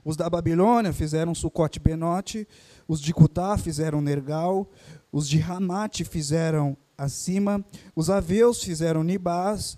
Os 0.05 0.15
da 0.15 0.29
Babilônia 0.29 0.93
fizeram 0.93 1.33
Sucote 1.33 1.79
Benote, 1.79 2.47
os 2.87 3.01
de 3.01 3.15
Cutá 3.15 3.57
fizeram 3.57 3.99
Nergal, 3.99 4.69
os 5.11 5.27
de 5.27 5.39
Ramate 5.39 6.05
fizeram 6.05 6.77
acima, 6.95 7.65
os 7.95 8.11
aveus 8.11 8.61
fizeram 8.61 9.03
Nibás, 9.03 9.75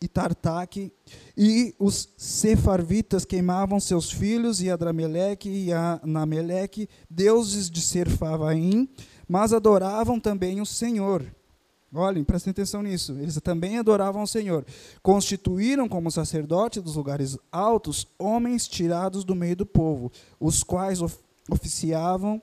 e 0.00 0.08
Tartaque, 0.08 0.92
e 1.36 1.74
os 1.78 2.08
sefarvitas 2.16 3.24
queimavam 3.24 3.80
seus 3.80 4.10
filhos, 4.10 4.60
e 4.60 4.70
Adrameleque 4.70 5.48
e 5.48 5.72
Anameleque, 5.72 6.88
deuses 7.08 7.70
de 7.70 7.80
Serfavaim, 7.80 8.88
mas 9.28 9.52
adoravam 9.52 10.20
também 10.20 10.60
o 10.60 10.66
Senhor. 10.66 11.24
Olhem, 11.94 12.24
prestem 12.24 12.50
atenção 12.50 12.82
nisso. 12.82 13.12
Eles 13.12 13.40
também 13.40 13.78
adoravam 13.78 14.22
o 14.22 14.26
Senhor. 14.26 14.66
Constituíram 15.02 15.88
como 15.88 16.10
sacerdote 16.10 16.80
dos 16.80 16.96
lugares 16.96 17.38
altos 17.50 18.06
homens 18.18 18.68
tirados 18.68 19.24
do 19.24 19.34
meio 19.34 19.56
do 19.56 19.64
povo, 19.64 20.12
os 20.38 20.62
quais 20.62 21.00
of 21.00 21.16
oficiavam 21.48 22.42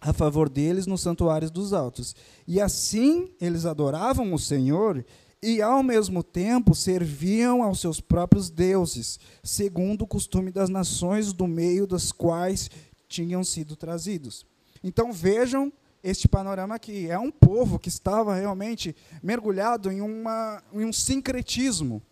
a 0.00 0.12
favor 0.14 0.48
deles 0.48 0.86
nos 0.86 1.02
santuários 1.02 1.50
dos 1.50 1.72
altos. 1.72 2.16
E 2.46 2.60
assim 2.60 3.30
eles 3.40 3.66
adoravam 3.66 4.32
o 4.32 4.38
Senhor 4.38 5.04
e 5.42 5.62
ao 5.62 5.82
mesmo 5.82 6.22
tempo 6.22 6.74
serviam 6.74 7.62
aos 7.62 7.80
seus 7.80 8.00
próprios 8.00 8.50
deuses, 8.50 9.18
segundo 9.42 10.02
o 10.02 10.06
costume 10.06 10.50
das 10.50 10.68
nações 10.68 11.32
do 11.32 11.46
meio 11.46 11.86
das 11.86 12.12
quais 12.12 12.70
tinham 13.08 13.42
sido 13.42 13.74
trazidos. 13.74 14.46
Então 14.84 15.12
vejam 15.12 15.72
este 16.02 16.28
panorama 16.28 16.74
aqui. 16.74 17.10
É 17.10 17.18
um 17.18 17.30
povo 17.30 17.78
que 17.78 17.88
estava 17.88 18.34
realmente 18.34 18.94
mergulhado 19.22 19.90
em, 19.90 20.00
uma, 20.00 20.62
em 20.72 20.84
um 20.84 20.92
sincretismo. 20.92 22.02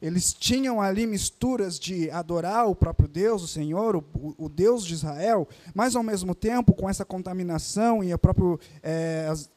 Eles 0.00 0.34
tinham 0.34 0.82
ali 0.82 1.06
misturas 1.06 1.78
de 1.78 2.10
adorar 2.10 2.68
o 2.68 2.74
próprio 2.74 3.08
Deus, 3.08 3.42
o 3.44 3.48
Senhor, 3.48 3.94
o, 3.94 4.04
o 4.36 4.48
Deus 4.48 4.84
de 4.84 4.94
Israel, 4.94 5.48
mas 5.72 5.94
ao 5.94 6.02
mesmo 6.02 6.34
tempo 6.34 6.74
com 6.74 6.90
essa 6.90 7.04
contaminação 7.04 8.02
e 8.02 8.12
a 8.12 8.18
própria, 8.18 8.58
é, 8.82 9.28
as, 9.30 9.48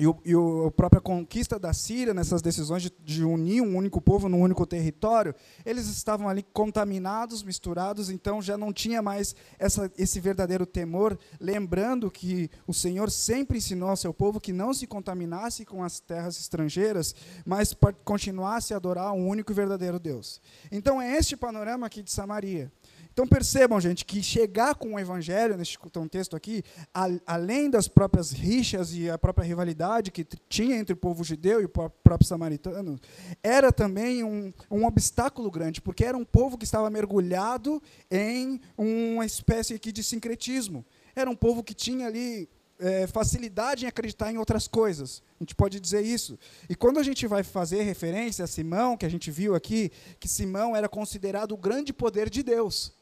e, 0.00 0.06
o, 0.06 0.18
e 0.24 0.32
a 0.66 0.70
própria 0.70 1.00
conquista 1.00 1.58
da 1.58 1.74
Síria, 1.74 2.14
nessas 2.14 2.40
decisões 2.40 2.82
de, 2.82 2.90
de, 3.04 3.22
unir 3.22 3.60
um 3.60 3.76
único 3.76 4.00
povo 4.00 4.30
num 4.30 4.40
único 4.40 4.64
território, 4.64 5.34
eles 5.64 5.86
estavam 5.88 6.26
ali 6.26 6.42
contaminados, 6.42 7.42
misturados, 7.42 8.08
então 8.08 8.40
já 8.40 8.56
não 8.56 8.72
tinha 8.72 9.02
mais 9.02 9.36
essa, 9.58 9.92
esse 9.98 10.18
verdadeiro 10.18 10.64
temor, 10.64 11.18
lembrando 11.38 12.10
que 12.10 12.50
o 12.66 12.72
Senhor 12.72 13.10
sempre 13.10 13.58
ensinou 13.58 13.90
ao 13.90 13.96
seu 13.96 14.14
povo 14.14 14.40
que 14.40 14.54
não 14.54 14.72
se 14.72 14.86
contaminasse 14.86 15.66
com 15.66 15.84
as 15.84 16.00
terras 16.00 16.40
estrangeiras, 16.40 17.14
mas 17.44 17.76
continuasse 18.02 18.72
a 18.72 18.78
adorar 18.78 19.12
um 19.12 19.28
único 19.28 19.52
e 19.52 19.54
verdadeiro 19.54 19.98
Deus. 19.98 20.40
Então 20.72 21.00
é 21.00 21.14
este 21.14 21.36
panorama 21.36 21.86
aqui 21.86 22.02
de 22.02 22.10
Samaria. 22.10 22.72
Então 23.20 23.28
percebam, 23.28 23.78
gente, 23.78 24.06
que 24.06 24.22
chegar 24.22 24.74
com 24.74 24.94
o 24.94 24.98
evangelho, 24.98 25.54
neste 25.54 25.78
contexto 25.78 26.34
aqui, 26.34 26.62
a, 26.94 27.06
além 27.26 27.68
das 27.68 27.86
próprias 27.86 28.30
rixas 28.30 28.94
e 28.94 29.10
a 29.10 29.18
própria 29.18 29.44
rivalidade 29.44 30.10
que 30.10 30.26
tinha 30.48 30.76
entre 30.76 30.94
o 30.94 30.96
povo 30.96 31.22
judeu 31.22 31.60
e 31.60 31.66
o 31.66 31.68
próprio 31.68 32.26
samaritano, 32.26 32.98
era 33.42 33.70
também 33.70 34.24
um, 34.24 34.50
um 34.70 34.86
obstáculo 34.86 35.50
grande, 35.50 35.82
porque 35.82 36.02
era 36.02 36.16
um 36.16 36.24
povo 36.24 36.56
que 36.56 36.64
estava 36.64 36.88
mergulhado 36.88 37.82
em 38.10 38.58
uma 38.74 39.26
espécie 39.26 39.74
aqui 39.74 39.92
de 39.92 40.02
sincretismo. 40.02 40.82
Era 41.14 41.28
um 41.28 41.36
povo 41.36 41.62
que 41.62 41.74
tinha 41.74 42.06
ali 42.06 42.48
é, 42.78 43.06
facilidade 43.06 43.84
em 43.84 43.88
acreditar 43.88 44.32
em 44.32 44.38
outras 44.38 44.66
coisas. 44.66 45.22
A 45.38 45.44
gente 45.44 45.54
pode 45.54 45.78
dizer 45.78 46.00
isso. 46.00 46.38
E 46.70 46.74
quando 46.74 46.98
a 46.98 47.02
gente 47.02 47.26
vai 47.26 47.42
fazer 47.42 47.82
referência 47.82 48.46
a 48.46 48.48
Simão, 48.48 48.96
que 48.96 49.04
a 49.04 49.10
gente 49.10 49.30
viu 49.30 49.54
aqui, 49.54 49.92
que 50.18 50.26
Simão 50.26 50.74
era 50.74 50.88
considerado 50.88 51.52
o 51.52 51.58
grande 51.58 51.92
poder 51.92 52.30
de 52.30 52.42
Deus. 52.42 52.98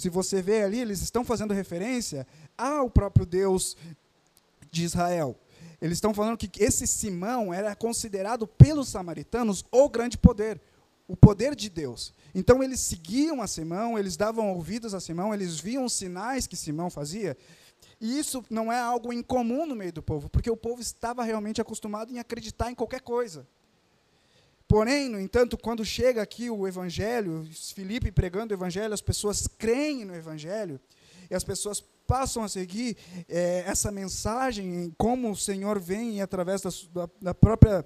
Se 0.00 0.08
você 0.08 0.40
vê 0.40 0.62
ali, 0.62 0.80
eles 0.80 1.02
estão 1.02 1.22
fazendo 1.22 1.52
referência 1.52 2.26
ao 2.56 2.88
próprio 2.88 3.26
Deus 3.26 3.76
de 4.70 4.82
Israel. 4.82 5.36
Eles 5.78 5.98
estão 5.98 6.14
falando 6.14 6.38
que 6.38 6.50
esse 6.62 6.86
Simão 6.86 7.52
era 7.52 7.76
considerado 7.76 8.46
pelos 8.46 8.88
samaritanos 8.88 9.62
o 9.70 9.90
grande 9.90 10.16
poder, 10.16 10.58
o 11.06 11.14
poder 11.14 11.54
de 11.54 11.68
Deus. 11.68 12.14
Então 12.34 12.62
eles 12.62 12.80
seguiam 12.80 13.42
a 13.42 13.46
Simão, 13.46 13.98
eles 13.98 14.16
davam 14.16 14.50
ouvidos 14.54 14.94
a 14.94 15.00
Simão, 15.00 15.34
eles 15.34 15.60
viam 15.60 15.84
os 15.84 15.92
sinais 15.92 16.46
que 16.46 16.56
Simão 16.56 16.88
fazia. 16.88 17.36
E 18.00 18.18
isso 18.18 18.42
não 18.48 18.72
é 18.72 18.80
algo 18.80 19.12
incomum 19.12 19.66
no 19.66 19.76
meio 19.76 19.92
do 19.92 20.02
povo, 20.02 20.30
porque 20.30 20.50
o 20.50 20.56
povo 20.56 20.80
estava 20.80 21.22
realmente 21.24 21.60
acostumado 21.60 22.10
em 22.10 22.18
acreditar 22.18 22.70
em 22.70 22.74
qualquer 22.74 23.02
coisa. 23.02 23.46
Porém, 24.70 25.08
no 25.08 25.18
entanto, 25.18 25.58
quando 25.58 25.84
chega 25.84 26.22
aqui 26.22 26.48
o 26.48 26.64
Evangelho, 26.64 27.44
Filipe 27.74 28.12
pregando 28.12 28.54
o 28.54 28.56
Evangelho, 28.56 28.94
as 28.94 29.00
pessoas 29.00 29.48
creem 29.58 30.04
no 30.04 30.14
Evangelho, 30.14 30.78
e 31.28 31.34
as 31.34 31.42
pessoas 31.42 31.82
passam 32.06 32.44
a 32.44 32.48
seguir 32.48 32.96
é, 33.28 33.64
essa 33.66 33.90
mensagem, 33.90 34.94
como 34.96 35.28
o 35.32 35.36
Senhor 35.36 35.80
vem 35.80 36.18
e 36.18 36.20
através 36.20 36.60
da, 36.60 36.70
da, 36.92 37.10
da 37.20 37.34
própria 37.34 37.84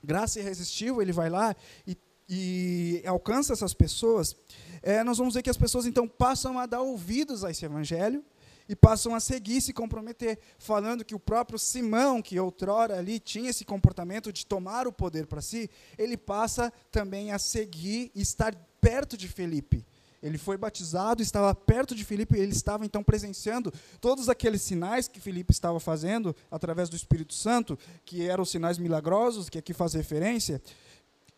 graça 0.00 0.38
irresistível, 0.38 1.02
ele 1.02 1.10
vai 1.10 1.28
lá 1.28 1.56
e, 1.84 1.98
e 2.28 3.02
alcança 3.04 3.52
essas 3.52 3.74
pessoas, 3.74 4.36
é, 4.80 5.02
nós 5.02 5.18
vamos 5.18 5.34
ver 5.34 5.42
que 5.42 5.50
as 5.50 5.56
pessoas 5.56 5.86
então 5.86 6.06
passam 6.06 6.56
a 6.56 6.66
dar 6.66 6.82
ouvidos 6.82 7.44
a 7.44 7.50
esse 7.50 7.64
Evangelho, 7.64 8.24
e 8.68 8.76
passam 8.76 9.14
a 9.14 9.20
seguir, 9.20 9.60
se 9.60 9.72
comprometer, 9.72 10.38
falando 10.58 11.04
que 11.04 11.14
o 11.14 11.20
próprio 11.20 11.58
Simão, 11.58 12.22
que 12.22 12.38
outrora 12.38 12.98
ali 12.98 13.18
tinha 13.18 13.50
esse 13.50 13.64
comportamento 13.64 14.32
de 14.32 14.46
tomar 14.46 14.86
o 14.86 14.92
poder 14.92 15.26
para 15.26 15.40
si, 15.40 15.70
ele 15.98 16.16
passa 16.16 16.72
também 16.90 17.32
a 17.32 17.38
seguir 17.38 18.10
e 18.14 18.22
estar 18.22 18.54
perto 18.80 19.16
de 19.16 19.28
Felipe. 19.28 19.84
Ele 20.22 20.38
foi 20.38 20.56
batizado, 20.56 21.20
estava 21.20 21.52
perto 21.52 21.96
de 21.96 22.04
Filipe, 22.04 22.38
ele 22.38 22.52
estava 22.52 22.86
então 22.86 23.02
presenciando 23.02 23.72
todos 24.00 24.28
aqueles 24.28 24.62
sinais 24.62 25.08
que 25.08 25.18
Filipe 25.18 25.52
estava 25.52 25.80
fazendo 25.80 26.34
através 26.48 26.88
do 26.88 26.94
Espírito 26.94 27.34
Santo, 27.34 27.76
que 28.04 28.28
eram 28.28 28.44
os 28.44 28.50
sinais 28.50 28.78
milagrosos, 28.78 29.48
que 29.48 29.58
aqui 29.58 29.74
faz 29.74 29.94
referência, 29.94 30.62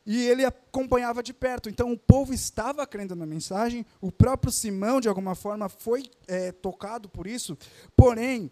e 0.06 0.26
ele 0.26 0.44
acompanhava 0.44 1.22
de 1.22 1.32
perto. 1.32 1.68
Então 1.68 1.92
o 1.92 1.98
povo 1.98 2.32
estava 2.32 2.86
crendo 2.86 3.14
na 3.14 3.26
mensagem, 3.26 3.86
o 4.00 4.12
próprio 4.12 4.52
Simão, 4.52 5.00
de 5.00 5.08
alguma 5.08 5.34
forma, 5.34 5.68
foi 5.68 6.04
é, 6.26 6.52
tocado 6.52 7.08
por 7.08 7.26
isso, 7.26 7.56
porém, 7.96 8.50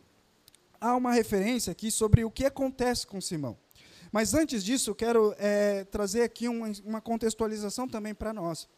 há 0.80 0.96
uma 0.96 1.12
referência 1.12 1.70
aqui 1.70 1.90
sobre 1.90 2.24
o 2.24 2.30
que 2.30 2.44
acontece 2.44 3.06
com 3.06 3.20
Simão. 3.20 3.56
Mas 4.10 4.34
antes 4.34 4.62
disso, 4.62 4.90
eu 4.90 4.94
quero 4.94 5.34
é, 5.38 5.84
trazer 5.84 6.22
aqui 6.22 6.46
uma, 6.48 6.70
uma 6.84 7.00
contextualização 7.00 7.88
também 7.88 8.14
para 8.14 8.32
nós. 8.32 8.68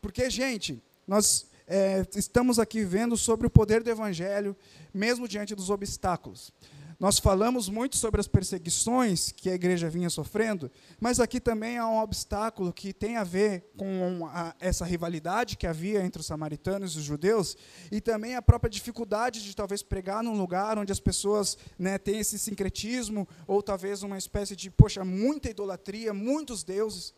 Porque, 0.00 0.28
gente, 0.28 0.82
nós 1.06 1.46
é, 1.66 2.04
estamos 2.16 2.58
aqui 2.58 2.84
vendo 2.84 3.16
sobre 3.16 3.46
o 3.46 3.50
poder 3.50 3.82
do 3.82 3.90
Evangelho, 3.90 4.56
mesmo 4.92 5.28
diante 5.28 5.54
dos 5.54 5.70
obstáculos. 5.70 6.52
Nós 7.00 7.18
falamos 7.18 7.70
muito 7.70 7.96
sobre 7.96 8.20
as 8.20 8.28
perseguições 8.28 9.32
que 9.32 9.48
a 9.48 9.54
igreja 9.54 9.88
vinha 9.88 10.10
sofrendo, 10.10 10.70
mas 11.00 11.18
aqui 11.18 11.40
também 11.40 11.78
há 11.78 11.88
um 11.88 11.98
obstáculo 11.98 12.74
que 12.74 12.92
tem 12.92 13.16
a 13.16 13.24
ver 13.24 13.72
com 13.74 14.26
a, 14.26 14.54
essa 14.60 14.84
rivalidade 14.84 15.56
que 15.56 15.66
havia 15.66 16.04
entre 16.04 16.20
os 16.20 16.26
samaritanos 16.26 16.94
e 16.94 16.98
os 16.98 17.04
judeus, 17.04 17.56
e 17.90 18.02
também 18.02 18.34
a 18.36 18.42
própria 18.42 18.68
dificuldade 18.68 19.42
de 19.42 19.56
talvez 19.56 19.82
pregar 19.82 20.22
num 20.22 20.36
lugar 20.36 20.76
onde 20.76 20.92
as 20.92 21.00
pessoas 21.00 21.56
né, 21.78 21.96
têm 21.96 22.18
esse 22.18 22.38
sincretismo, 22.38 23.26
ou 23.46 23.62
talvez 23.62 24.02
uma 24.02 24.18
espécie 24.18 24.54
de, 24.54 24.70
poxa, 24.70 25.02
muita 25.02 25.48
idolatria, 25.48 26.12
muitos 26.12 26.62
deuses. 26.62 27.14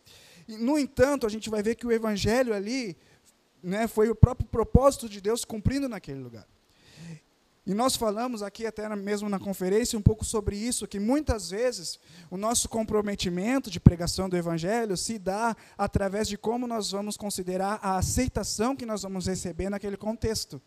E, 0.47 0.55
no 0.55 0.79
entanto, 0.79 1.27
a 1.27 1.29
gente 1.29 1.49
vai 1.49 1.61
ver 1.61 1.75
que 1.75 1.85
o 1.85 1.91
evangelho 1.91 2.53
ali 2.53 2.95
né, 3.61 3.85
foi 3.85 4.09
o 4.09 4.15
próprio 4.15 4.47
propósito 4.47 5.09
de 5.09 5.19
Deus 5.19 5.43
cumprindo 5.43 5.89
naquele 5.89 6.21
lugar. 6.21 6.47
E 7.65 7.73
nós 7.73 7.95
falamos 7.95 8.43
aqui, 8.43 8.65
até 8.65 8.93
mesmo 8.93 9.29
na 9.29 9.39
conferência, 9.39 9.97
um 9.97 10.01
pouco 10.01 10.25
sobre 10.25 10.57
isso, 10.57 10.85
que 10.85 10.99
muitas 10.99 11.49
vezes 11.49 11.97
o 12.29 12.35
nosso 12.35 12.67
comprometimento 12.67 13.71
de 13.71 13.79
pregação 13.79 14.27
do 14.27 14.35
Evangelho 14.35 14.97
se 14.97 15.17
dá 15.17 15.55
através 15.77 16.27
de 16.27 16.37
como 16.37 16.67
nós 16.67 16.91
vamos 16.91 17.15
considerar 17.15 17.79
a 17.81 17.95
aceitação 17.95 18.75
que 18.75 18.85
nós 18.85 19.03
vamos 19.03 19.27
receber 19.27 19.69
naquele 19.69 19.95
contexto. 19.95 20.61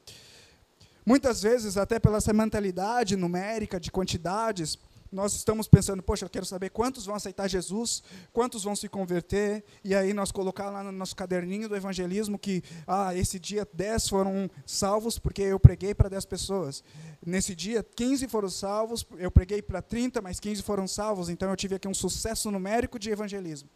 Muitas 1.04 1.42
vezes, 1.42 1.76
até 1.76 2.00
pela 2.00 2.16
essa 2.16 2.32
mentalidade 2.32 3.14
numérica 3.14 3.78
de 3.78 3.92
quantidades, 3.92 4.78
nós 5.10 5.34
estamos 5.34 5.68
pensando, 5.68 6.02
poxa, 6.02 6.24
eu 6.24 6.30
quero 6.30 6.44
saber 6.44 6.70
quantos 6.70 7.06
vão 7.06 7.14
aceitar 7.14 7.48
Jesus, 7.48 8.02
quantos 8.32 8.64
vão 8.64 8.74
se 8.74 8.88
converter, 8.88 9.64
e 9.84 9.94
aí 9.94 10.12
nós 10.12 10.32
colocar 10.32 10.70
lá 10.70 10.82
no 10.82 10.92
nosso 10.92 11.14
caderninho 11.14 11.68
do 11.68 11.76
evangelismo 11.76 12.38
que, 12.38 12.62
ah, 12.86 13.14
esse 13.14 13.38
dia 13.38 13.66
10 13.72 14.08
foram 14.08 14.50
salvos 14.64 15.18
porque 15.18 15.42
eu 15.42 15.58
preguei 15.58 15.94
para 15.94 16.08
10 16.08 16.24
pessoas. 16.26 16.82
Nesse 17.24 17.54
dia, 17.54 17.82
15 17.82 18.28
foram 18.28 18.48
salvos, 18.48 19.06
eu 19.18 19.30
preguei 19.30 19.62
para 19.62 19.82
30, 19.82 20.20
mas 20.22 20.38
15 20.38 20.62
foram 20.62 20.86
salvos, 20.86 21.28
então 21.28 21.50
eu 21.50 21.56
tive 21.56 21.74
aqui 21.74 21.88
um 21.88 21.94
sucesso 21.94 22.50
numérico 22.50 22.98
de 22.98 23.10
evangelismo. 23.10 23.68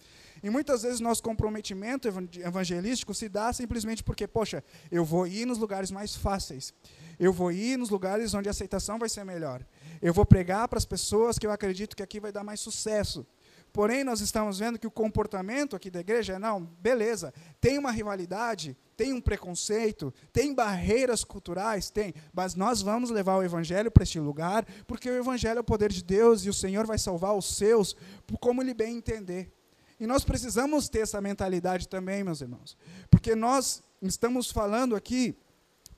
E 0.42 0.48
muitas 0.48 0.82
vezes 0.82 1.00
nosso 1.00 1.22
comprometimento 1.22 2.08
evangelístico 2.08 3.12
se 3.12 3.28
dá 3.28 3.52
simplesmente 3.52 4.02
porque, 4.02 4.26
poxa, 4.26 4.64
eu 4.90 5.04
vou 5.04 5.26
ir 5.26 5.46
nos 5.46 5.58
lugares 5.58 5.90
mais 5.90 6.16
fáceis. 6.16 6.72
Eu 7.18 7.32
vou 7.32 7.52
ir 7.52 7.76
nos 7.76 7.90
lugares 7.90 8.32
onde 8.32 8.48
a 8.48 8.50
aceitação 8.50 8.98
vai 8.98 9.08
ser 9.08 9.24
melhor. 9.24 9.62
Eu 10.00 10.14
vou 10.14 10.24
pregar 10.24 10.66
para 10.68 10.78
as 10.78 10.84
pessoas 10.84 11.38
que 11.38 11.46
eu 11.46 11.52
acredito 11.52 11.94
que 11.94 12.02
aqui 12.02 12.18
vai 12.20 12.32
dar 12.32 12.42
mais 12.42 12.60
sucesso. 12.60 13.26
Porém, 13.72 14.02
nós 14.02 14.20
estamos 14.20 14.58
vendo 14.58 14.78
que 14.78 14.86
o 14.86 14.90
comportamento 14.90 15.76
aqui 15.76 15.90
da 15.90 16.00
igreja 16.00 16.32
é, 16.34 16.38
não, 16.38 16.62
beleza, 16.62 17.32
tem 17.60 17.78
uma 17.78 17.92
rivalidade, 17.92 18.76
tem 18.96 19.12
um 19.12 19.20
preconceito, 19.20 20.12
tem 20.32 20.52
barreiras 20.52 21.22
culturais, 21.22 21.88
tem, 21.88 22.12
mas 22.32 22.54
nós 22.54 22.82
vamos 22.82 23.10
levar 23.10 23.36
o 23.36 23.44
evangelho 23.44 23.90
para 23.90 24.02
este 24.02 24.18
lugar, 24.18 24.66
porque 24.88 25.08
o 25.08 25.16
evangelho 25.16 25.58
é 25.58 25.60
o 25.60 25.64
poder 25.64 25.92
de 25.92 26.02
Deus 26.02 26.44
e 26.44 26.48
o 26.48 26.54
Senhor 26.54 26.84
vai 26.84 26.98
salvar 26.98 27.36
os 27.36 27.56
seus, 27.56 27.94
como 28.40 28.60
ele 28.60 28.74
bem 28.74 28.96
entender. 28.96 29.52
E 30.00 30.06
nós 30.06 30.24
precisamos 30.24 30.88
ter 30.88 31.00
essa 31.00 31.20
mentalidade 31.20 31.86
também, 31.86 32.24
meus 32.24 32.40
irmãos, 32.40 32.76
porque 33.08 33.36
nós 33.36 33.82
estamos 34.02 34.50
falando 34.50 34.96
aqui 34.96 35.36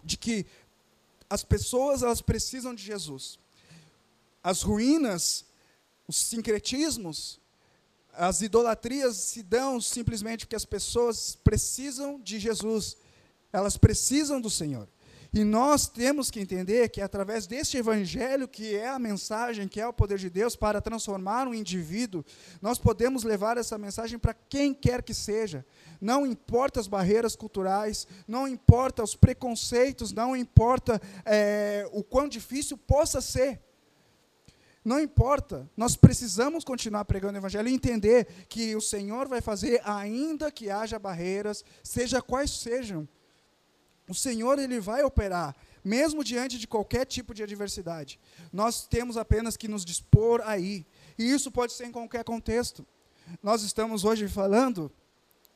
de 0.04 0.18
que 0.18 0.44
as 1.30 1.42
pessoas 1.42 2.02
elas 2.02 2.20
precisam 2.20 2.74
de 2.74 2.82
Jesus. 2.82 3.38
As 4.42 4.62
ruínas, 4.62 5.44
os 6.08 6.16
sincretismos, 6.16 7.40
as 8.12 8.42
idolatrias 8.42 9.16
se 9.16 9.42
dão 9.42 9.80
simplesmente 9.80 10.44
porque 10.44 10.56
as 10.56 10.64
pessoas 10.64 11.36
precisam 11.42 12.20
de 12.20 12.38
Jesus. 12.38 12.96
Elas 13.52 13.76
precisam 13.76 14.40
do 14.40 14.50
Senhor. 14.50 14.88
E 15.34 15.44
nós 15.44 15.88
temos 15.88 16.30
que 16.30 16.40
entender 16.40 16.90
que 16.90 17.00
através 17.00 17.46
deste 17.46 17.78
evangelho, 17.78 18.46
que 18.46 18.74
é 18.76 18.86
a 18.88 18.98
mensagem, 18.98 19.66
que 19.66 19.80
é 19.80 19.86
o 19.86 19.92
poder 19.92 20.18
de 20.18 20.28
Deus 20.28 20.54
para 20.54 20.78
transformar 20.78 21.48
um 21.48 21.54
indivíduo, 21.54 22.22
nós 22.60 22.78
podemos 22.78 23.22
levar 23.22 23.56
essa 23.56 23.78
mensagem 23.78 24.18
para 24.18 24.34
quem 24.34 24.74
quer 24.74 25.02
que 25.02 25.14
seja. 25.14 25.64
Não 25.98 26.26
importa 26.26 26.80
as 26.80 26.86
barreiras 26.86 27.34
culturais, 27.34 28.06
não 28.28 28.46
importa 28.46 29.02
os 29.02 29.16
preconceitos, 29.16 30.12
não 30.12 30.36
importa 30.36 31.00
é, 31.24 31.88
o 31.92 32.04
quão 32.04 32.28
difícil 32.28 32.76
possa 32.76 33.22
ser. 33.22 33.58
Não 34.84 34.98
importa, 34.98 35.70
nós 35.76 35.96
precisamos 35.96 36.64
continuar 36.64 37.04
pregando 37.04 37.34
o 37.34 37.40
Evangelho 37.40 37.68
e 37.68 37.74
entender 37.74 38.26
que 38.48 38.74
o 38.74 38.80
Senhor 38.80 39.28
vai 39.28 39.40
fazer, 39.40 39.80
ainda 39.84 40.50
que 40.50 40.70
haja 40.70 40.98
barreiras, 40.98 41.64
seja 41.84 42.20
quais 42.20 42.50
sejam. 42.50 43.08
O 44.08 44.14
Senhor 44.14 44.58
ele 44.58 44.80
vai 44.80 45.04
operar, 45.04 45.54
mesmo 45.84 46.24
diante 46.24 46.58
de 46.58 46.66
qualquer 46.66 47.06
tipo 47.06 47.32
de 47.32 47.44
adversidade. 47.44 48.18
Nós 48.52 48.84
temos 48.86 49.16
apenas 49.16 49.56
que 49.56 49.68
nos 49.68 49.84
dispor 49.84 50.42
aí. 50.44 50.84
E 51.16 51.30
isso 51.30 51.52
pode 51.52 51.72
ser 51.72 51.86
em 51.86 51.92
qualquer 51.92 52.24
contexto. 52.24 52.84
Nós 53.40 53.62
estamos 53.62 54.04
hoje 54.04 54.26
falando, 54.26 54.90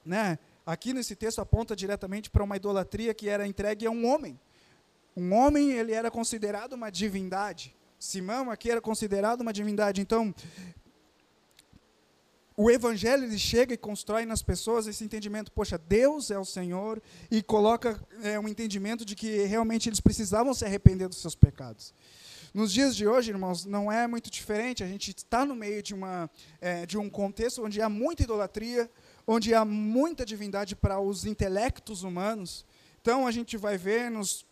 né, 0.04 0.38
aqui 0.64 0.95
nesse 0.95 1.16
texto 1.16 1.40
aponta 1.40 1.75
diretamente 1.75 2.30
para 2.30 2.45
uma 2.45 2.56
idolatria 2.56 3.12
que 3.12 3.28
era 3.28 3.45
entregue 3.45 3.87
a 3.87 3.90
um 3.90 4.06
homem. 4.06 4.38
Um 5.16 5.35
homem, 5.35 5.72
ele 5.72 5.92
era 5.92 6.11
considerado 6.11 6.74
uma 6.74 6.90
divindade. 6.90 7.74
Simão 7.98 8.50
aqui 8.50 8.70
era 8.70 8.80
considerado 8.80 9.40
uma 9.40 9.52
divindade. 9.52 10.00
Então, 10.00 10.35
o 12.56 12.70
evangelho 12.70 13.24
ele 13.24 13.38
chega 13.38 13.74
e 13.74 13.76
constrói 13.76 14.24
nas 14.24 14.42
pessoas 14.42 14.87
esse 14.87 15.04
entendimento, 15.04 15.52
poxa, 15.52 15.76
Deus 15.76 16.30
é 16.30 16.38
o 16.38 16.44
Senhor 16.44 17.02
e 17.30 17.42
coloca 17.42 18.00
é, 18.22 18.40
um 18.40 18.48
entendimento 18.48 19.04
de 19.04 19.14
que 19.14 19.44
realmente 19.44 19.88
eles 19.88 20.00
precisavam 20.00 20.54
se 20.54 20.64
arrepender 20.64 21.06
dos 21.06 21.20
seus 21.20 21.35
pecados. 21.35 21.92
Nos 22.54 22.72
dias 22.72 22.96
de 22.96 23.06
hoje, 23.06 23.30
irmãos, 23.30 23.66
não 23.66 23.92
é 23.92 24.06
muito 24.06 24.30
diferente. 24.30 24.82
A 24.82 24.87
gente 24.87 25.11
está 25.11 25.44
no 25.44 25.54
meio 25.54 25.82
de, 25.82 25.94
uma, 25.94 26.30
é, 26.59 26.87
de 26.87 26.96
um 26.96 27.11
contexto 27.11 27.62
onde 27.62 27.82
há 27.82 27.88
muita 27.90 28.22
idolatria, 28.22 28.90
onde 29.26 29.54
há 29.54 29.62
muita 29.62 30.24
divindade 30.24 30.74
para 30.74 30.98
os 30.98 31.26
intelectos 31.26 32.02
humanos. 32.02 32.64
Então, 33.02 33.26
a 33.26 33.30
gente 33.30 33.59
vai 33.59 33.76
ver 33.76 34.11
nos 34.11 34.45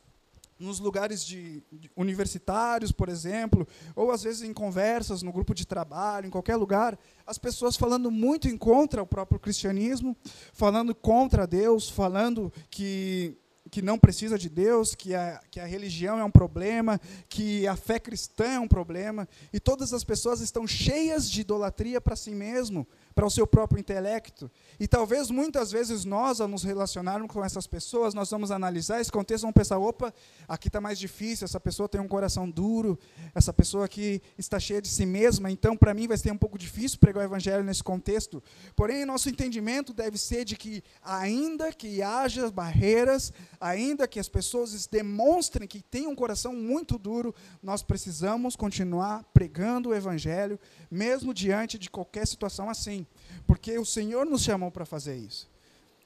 nos 0.64 0.80
lugares 0.80 1.24
de, 1.24 1.62
de, 1.70 1.90
universitários, 1.94 2.90
por 2.90 3.08
exemplo, 3.08 3.66
ou 3.94 4.10
às 4.10 4.22
vezes 4.22 4.42
em 4.42 4.52
conversas 4.52 5.22
no 5.22 5.32
grupo 5.32 5.54
de 5.54 5.66
trabalho, 5.66 6.26
em 6.26 6.30
qualquer 6.30 6.56
lugar, 6.56 6.98
as 7.26 7.38
pessoas 7.38 7.76
falando 7.76 8.10
muito 8.10 8.48
em 8.48 8.56
contra 8.56 9.02
o 9.02 9.06
próprio 9.06 9.38
cristianismo, 9.38 10.16
falando 10.52 10.94
contra 10.94 11.46
Deus, 11.46 11.88
falando 11.88 12.52
que 12.70 13.38
que 13.70 13.80
não 13.80 13.98
precisa 13.98 14.38
de 14.38 14.48
Deus, 14.48 14.94
que 14.94 15.14
a, 15.14 15.40
que 15.50 15.58
a 15.58 15.64
religião 15.64 16.18
é 16.18 16.24
um 16.24 16.30
problema, 16.30 17.00
que 17.28 17.66
a 17.66 17.74
fé 17.74 17.98
cristã 17.98 18.44
é 18.44 18.60
um 18.60 18.68
problema, 18.68 19.26
e 19.52 19.58
todas 19.58 19.92
as 19.92 20.04
pessoas 20.04 20.40
estão 20.40 20.66
cheias 20.66 21.30
de 21.30 21.40
idolatria 21.40 22.00
para 22.00 22.14
si 22.14 22.30
mesmo, 22.30 22.86
para 23.14 23.26
o 23.26 23.30
seu 23.30 23.46
próprio 23.46 23.80
intelecto. 23.80 24.50
E 24.78 24.86
talvez 24.86 25.30
muitas 25.30 25.70
vezes 25.70 26.04
nós, 26.04 26.40
ao 26.40 26.48
nos 26.48 26.62
relacionarmos 26.62 27.30
com 27.30 27.44
essas 27.44 27.66
pessoas, 27.66 28.12
nós 28.12 28.30
vamos 28.30 28.50
analisar 28.50 29.00
esse 29.00 29.10
contexto, 29.10 29.42
vamos 29.42 29.54
pensar: 29.54 29.78
opa, 29.78 30.12
aqui 30.46 30.68
está 30.68 30.80
mais 30.80 30.98
difícil, 30.98 31.44
essa 31.44 31.60
pessoa 31.60 31.88
tem 31.88 32.00
um 32.00 32.08
coração 32.08 32.50
duro, 32.50 32.98
essa 33.34 33.52
pessoa 33.52 33.86
aqui 33.86 34.20
está 34.36 34.58
cheia 34.58 34.82
de 34.82 34.88
si 34.88 35.06
mesma, 35.06 35.50
então 35.50 35.76
para 35.76 35.94
mim 35.94 36.06
vai 36.06 36.18
ser 36.18 36.32
um 36.32 36.38
pouco 36.38 36.58
difícil 36.58 36.98
pregar 36.98 37.22
o 37.22 37.26
evangelho 37.26 37.64
nesse 37.64 37.82
contexto. 37.82 38.42
Porém, 38.76 39.04
nosso 39.04 39.28
entendimento 39.28 39.94
deve 39.94 40.18
ser 40.18 40.44
de 40.44 40.56
que, 40.56 40.82
ainda 41.02 41.72
que 41.72 42.02
haja 42.02 42.50
barreiras, 42.50 43.32
ainda 43.64 44.06
que 44.06 44.20
as 44.20 44.28
pessoas 44.28 44.86
demonstrem 44.86 45.66
que 45.66 45.82
têm 45.82 46.06
um 46.06 46.14
coração 46.14 46.54
muito 46.54 46.98
duro, 46.98 47.34
nós 47.62 47.82
precisamos 47.82 48.56
continuar 48.56 49.24
pregando 49.32 49.88
o 49.88 49.94
evangelho, 49.94 50.58
mesmo 50.90 51.32
diante 51.32 51.78
de 51.78 51.90
qualquer 51.90 52.26
situação 52.26 52.68
assim 52.68 53.06
porque 53.46 53.78
o 53.78 53.84
Senhor 53.84 54.26
nos 54.26 54.42
chamou 54.42 54.70
para 54.70 54.84
fazer 54.84 55.16
isso. 55.16 55.50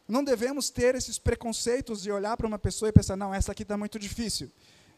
Não 0.07 0.25
devemos 0.25 0.71
ter 0.71 0.95
esses 0.95 1.19
preconceitos 1.19 2.03
de 2.03 2.11
olhar 2.11 2.37
para 2.37 2.47
uma 2.47 2.59
pessoa 2.59 2.89
e 2.89 2.93
pensar, 2.93 3.17
não, 3.17 3.35
essa 3.35 3.53
aqui 3.53 3.63
está 3.63 3.77
muito 3.77 3.99
difícil, 3.99 4.51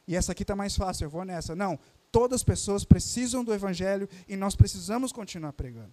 e 0.07 0.17
essa 0.17 0.33
aqui 0.33 0.43
está 0.43 0.55
mais 0.55 0.77
fácil, 0.77 1.05
eu 1.05 1.11
vou 1.11 1.25
nessa. 1.25 1.55
Não, 1.55 1.79
todas 2.11 2.37
as 2.37 2.45
pessoas 2.45 2.85
precisam 2.85 3.45
do 3.45 3.53
Evangelho 3.53 4.09
e 4.29 4.37
nós 4.37 4.55
precisamos 4.55 5.13
continuar 5.13 5.53
pregando. 5.53 5.93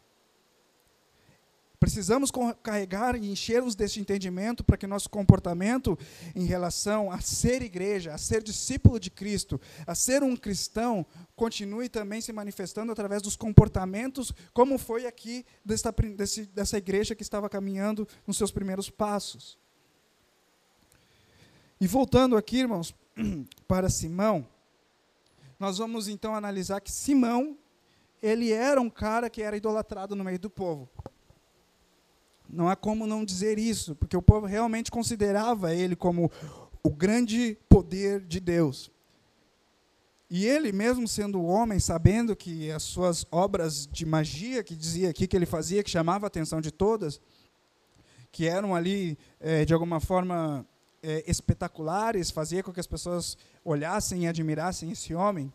Precisamos 1.79 2.31
carregar 2.63 3.15
e 3.15 3.31
enchermos 3.31 3.75
desse 3.75 3.99
entendimento 3.99 4.63
para 4.63 4.77
que 4.77 4.87
nosso 4.87 5.09
comportamento 5.11 5.97
em 6.35 6.43
relação 6.45 7.11
a 7.11 7.19
ser 7.21 7.61
igreja, 7.61 8.15
a 8.15 8.17
ser 8.17 8.41
discípulo 8.41 8.99
de 8.99 9.11
Cristo, 9.11 9.61
a 9.85 9.93
ser 9.93 10.23
um 10.23 10.35
cristão, 10.35 11.05
continue 11.35 11.87
também 11.87 12.19
se 12.19 12.33
manifestando 12.33 12.91
através 12.91 13.21
dos 13.21 13.35
comportamentos, 13.35 14.33
como 14.53 14.79
foi 14.79 15.05
aqui 15.05 15.45
dessa, 15.63 15.91
desse, 16.15 16.45
dessa 16.47 16.77
igreja 16.79 17.13
que 17.13 17.21
estava 17.21 17.47
caminhando 17.47 18.07
nos 18.25 18.37
seus 18.37 18.51
primeiros 18.51 18.89
passos. 18.89 19.55
E 21.79 21.85
voltando 21.85 22.35
aqui, 22.35 22.57
irmãos, 22.57 22.95
para 23.67 23.87
Simão, 23.87 24.47
nós 25.59 25.77
vamos 25.77 26.07
então 26.07 26.33
analisar 26.33 26.81
que 26.81 26.91
Simão, 26.91 27.55
ele 28.19 28.51
era 28.51 28.81
um 28.81 28.89
cara 28.89 29.29
que 29.29 29.43
era 29.43 29.55
idolatrado 29.55 30.15
no 30.15 30.23
meio 30.23 30.39
do 30.39 30.49
povo. 30.49 30.89
Não 32.49 32.69
há 32.69 32.75
como 32.75 33.05
não 33.05 33.25
dizer 33.25 33.59
isso, 33.59 33.95
porque 33.95 34.15
o 34.15 34.21
povo 34.21 34.45
realmente 34.45 34.89
considerava 34.89 35.73
ele 35.73 35.95
como 35.95 36.31
o 36.81 36.89
grande 36.89 37.57
poder 37.67 38.21
de 38.21 38.39
Deus. 38.39 38.91
E 40.29 40.45
ele, 40.45 40.71
mesmo 40.71 41.07
sendo 41.07 41.43
homem, 41.43 41.79
sabendo 41.79 42.35
que 42.35 42.69
as 42.71 42.83
suas 42.83 43.25
obras 43.31 43.87
de 43.87 44.05
magia, 44.05 44.63
que 44.63 44.75
dizia 44.75 45.09
aqui 45.09 45.25
que 45.25 45.35
ele 45.35 45.45
fazia, 45.45 45.83
que 45.83 45.89
chamava 45.89 46.25
a 46.25 46.27
atenção 46.27 46.59
de 46.59 46.71
todas, 46.71 47.21
que 48.31 48.45
eram 48.45 48.75
ali, 48.75 49.17
é, 49.39 49.63
de 49.63 49.73
alguma 49.73 49.99
forma, 49.99 50.65
é, 51.01 51.23
espetaculares, 51.25 52.29
fazia 52.29 52.61
com 52.61 52.73
que 52.73 52.79
as 52.79 52.87
pessoas 52.87 53.37
olhassem 53.63 54.23
e 54.23 54.27
admirassem 54.27 54.91
esse 54.91 55.13
homem. 55.13 55.51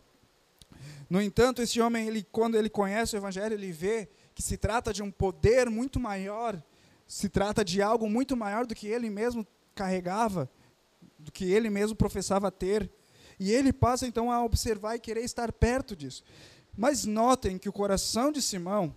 No 1.07 1.21
entanto, 1.21 1.61
esse 1.61 1.79
homem, 1.79 2.07
ele, 2.07 2.23
quando 2.31 2.55
ele 2.55 2.69
conhece 2.69 3.15
o 3.15 3.17
Evangelho, 3.17 3.53
ele 3.53 3.71
vê 3.71 4.09
que 4.33 4.41
se 4.41 4.57
trata 4.57 4.91
de 4.91 5.03
um 5.03 5.11
poder 5.11 5.69
muito 5.69 5.99
maior 5.99 6.59
se 7.07 7.29
trata 7.29 7.63
de 7.63 7.81
algo 7.81 8.09
muito 8.09 8.35
maior 8.35 8.65
do 8.65 8.75
que 8.75 8.87
ele 8.87 9.09
mesmo 9.09 9.45
carregava, 9.75 10.49
do 11.19 11.31
que 11.31 11.45
ele 11.45 11.69
mesmo 11.69 11.95
professava 11.95 12.51
ter. 12.51 12.89
E 13.39 13.51
ele 13.51 13.73
passa 13.73 14.07
então 14.07 14.31
a 14.31 14.43
observar 14.43 14.95
e 14.95 14.99
querer 14.99 15.23
estar 15.23 15.51
perto 15.51 15.95
disso. 15.95 16.23
Mas 16.75 17.05
notem 17.05 17.57
que 17.57 17.69
o 17.69 17.73
coração 17.73 18.31
de 18.31 18.41
Simão, 18.41 18.95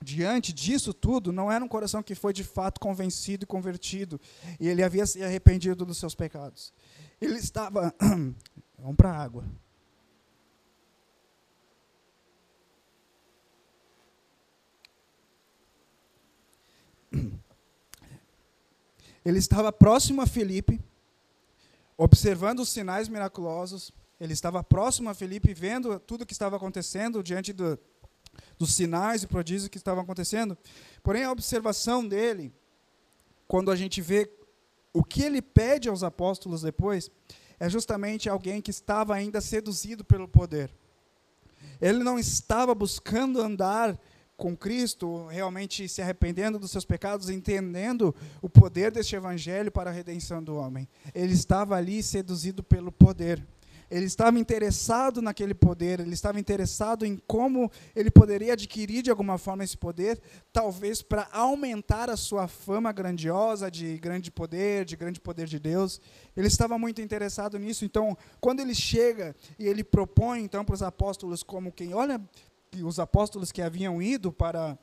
diante 0.00 0.52
disso 0.52 0.92
tudo, 0.94 1.32
não 1.32 1.50
era 1.50 1.64
um 1.64 1.68
coração 1.68 2.02
que 2.02 2.14
foi 2.14 2.32
de 2.32 2.44
fato 2.44 2.80
convencido 2.80 3.44
e 3.44 3.46
convertido, 3.46 4.20
e 4.58 4.68
ele 4.68 4.82
havia 4.82 5.06
se 5.06 5.22
arrependido 5.22 5.84
dos 5.84 5.98
seus 5.98 6.14
pecados. 6.14 6.72
Ele 7.20 7.38
estava. 7.38 7.94
Vamos 8.78 8.96
para 8.96 9.10
a 9.10 9.22
água. 9.22 9.44
Ele 19.24 19.38
estava 19.38 19.72
próximo 19.72 20.20
a 20.20 20.26
Felipe, 20.26 20.80
observando 21.96 22.60
os 22.60 22.68
sinais 22.68 23.08
miraculosos. 23.08 23.92
Ele 24.18 24.32
estava 24.32 24.62
próximo 24.62 25.10
a 25.10 25.14
Felipe, 25.14 25.54
vendo 25.54 25.98
tudo 26.00 26.22
o 26.22 26.26
que 26.26 26.32
estava 26.32 26.56
acontecendo 26.56 27.22
diante 27.22 27.52
do, 27.52 27.78
dos 28.58 28.74
sinais 28.74 29.22
e 29.22 29.26
prodígios 29.26 29.68
que 29.68 29.76
estavam 29.76 30.02
acontecendo. 30.02 30.56
Porém, 31.02 31.24
a 31.24 31.32
observação 31.32 32.06
dele, 32.06 32.52
quando 33.46 33.70
a 33.70 33.76
gente 33.76 34.00
vê 34.00 34.30
o 34.92 35.02
que 35.02 35.22
ele 35.22 35.40
pede 35.40 35.88
aos 35.88 36.02
apóstolos 36.02 36.62
depois, 36.62 37.10
é 37.58 37.68
justamente 37.68 38.28
alguém 38.28 38.60
que 38.60 38.70
estava 38.70 39.14
ainda 39.14 39.40
seduzido 39.40 40.04
pelo 40.04 40.28
poder. 40.28 40.70
Ele 41.80 42.02
não 42.04 42.18
estava 42.18 42.74
buscando 42.74 43.40
andar 43.40 43.98
com 44.36 44.56
Cristo, 44.56 45.26
realmente 45.26 45.88
se 45.88 46.02
arrependendo 46.02 46.58
dos 46.58 46.70
seus 46.70 46.84
pecados, 46.84 47.30
entendendo 47.30 48.14
o 48.40 48.48
poder 48.48 48.90
deste 48.90 49.14
evangelho 49.14 49.70
para 49.70 49.90
a 49.90 49.92
redenção 49.92 50.42
do 50.42 50.56
homem. 50.56 50.88
Ele 51.14 51.32
estava 51.32 51.76
ali 51.76 52.02
seduzido 52.02 52.62
pelo 52.62 52.90
poder. 52.90 53.46
Ele 53.92 54.06
estava 54.06 54.38
interessado 54.38 55.20
naquele 55.20 55.52
poder, 55.52 56.00
ele 56.00 56.14
estava 56.14 56.40
interessado 56.40 57.04
em 57.04 57.20
como 57.26 57.70
ele 57.94 58.10
poderia 58.10 58.54
adquirir 58.54 59.02
de 59.02 59.10
alguma 59.10 59.36
forma 59.36 59.62
esse 59.64 59.76
poder, 59.76 60.18
talvez 60.50 61.02
para 61.02 61.28
aumentar 61.30 62.08
a 62.08 62.16
sua 62.16 62.48
fama 62.48 62.90
grandiosa 62.90 63.70
de 63.70 63.98
grande 63.98 64.30
poder, 64.30 64.86
de 64.86 64.96
grande 64.96 65.20
poder 65.20 65.46
de 65.46 65.58
Deus. 65.58 66.00
Ele 66.34 66.46
estava 66.46 66.78
muito 66.78 67.02
interessado 67.02 67.58
nisso. 67.58 67.84
Então, 67.84 68.16
quando 68.40 68.60
ele 68.60 68.74
chega 68.74 69.36
e 69.58 69.68
ele 69.68 69.84
propõe 69.84 70.40
então 70.40 70.64
para 70.64 70.74
os 70.74 70.82
apóstolos 70.82 71.42
como 71.42 71.70
quem 71.70 71.92
olha 71.92 72.18
os 72.80 72.98
apóstolos 72.98 73.52
que 73.52 73.60
haviam 73.60 74.00
ido 74.00 74.32
para 74.32 74.78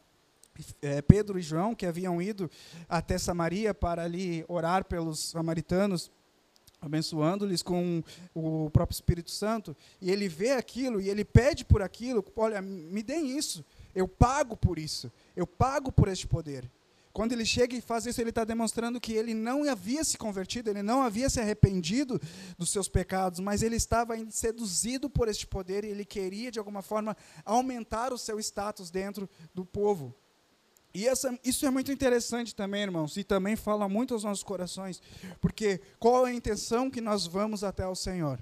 é, 0.82 1.02
Pedro 1.02 1.39
e 1.39 1.41
João, 1.41 1.73
que 1.73 1.86
haviam 1.86 2.21
ido 2.21 2.49
até 2.88 3.17
Samaria 3.17 3.73
para 3.73 4.04
ali 4.04 4.43
orar 4.47 4.86
pelos 4.86 5.30
samaritanos, 5.30 6.12
abençoando-lhes 6.82 7.62
com 7.62 8.04
o 8.34 8.69
próprio 8.69 8.95
Espírito 8.95 9.32
Santo, 9.32 9.75
e 10.02 10.12
ele 10.12 10.28
vê 10.28 10.52
aquilo 10.52 11.02
e 11.02 11.10
ele 11.10 11.25
pede 11.25 11.65
por 11.65 11.82
aquilo, 11.82 12.23
olha, 12.36 12.62
me 12.62 13.02
deem 13.02 13.38
isso, 13.38 13.65
eu 13.93 14.08
pago 14.08 14.56
por 14.56 14.78
isso, 14.78 15.12
eu 15.36 15.47
pago 15.47 15.91
por 15.91 16.08
este 16.08 16.28
poder. 16.28 16.69
Quando 17.19 17.34
ele 17.34 17.45
chega 17.45 17.75
e 17.75 17.82
faz 17.82 18.05
isso, 18.05 18.21
ele 18.21 18.29
está 18.29 18.45
demonstrando 18.45 18.97
que 18.97 19.12
ele 19.12 19.34
não 19.34 19.69
havia 19.69 20.05
se 20.05 20.17
convertido, 20.17 20.69
ele 20.69 20.82
não 20.82 21.01
havia 21.01 21.29
se 21.29 21.38
arrependido 21.38 22.17
dos 22.58 22.71
seus 22.71 22.88
pecados, 22.88 23.41
mas 23.41 23.62
ele 23.62 23.75
estava 23.75 24.15
seduzido 24.29 25.10
por 25.10 25.27
este 25.27 25.45
poder 25.45 25.84
e 25.84 25.89
ele 25.89 26.05
queria, 26.05 26.49
de 26.49 26.60
alguma 26.60 26.82
forma, 26.82 27.17
aumentar 27.43 28.13
o 28.13 28.17
seu 28.17 28.39
status 28.39 28.89
dentro 28.89 29.29
do 29.53 29.65
povo. 29.65 30.15
E 30.93 31.05
essa, 31.10 31.38
isso 31.43 31.65
é 31.65 31.69
muito 31.69 31.91
interessante 31.91 32.55
também, 32.55 32.84
irmãos, 32.84 33.17
e 33.17 33.23
também 33.25 33.58
fala 33.58 33.89
muito 33.89 34.13
aos 34.13 34.23
nossos 34.23 34.41
corações, 34.41 35.01
porque 35.41 35.82
qual 35.99 36.25
é 36.25 36.32
a 36.32 36.34
intenção 36.34 36.89
que 36.89 37.01
nós 37.01 37.27
vamos 37.27 37.65
até 37.65 37.86
o 37.86 37.95
Senhor? 37.95 38.41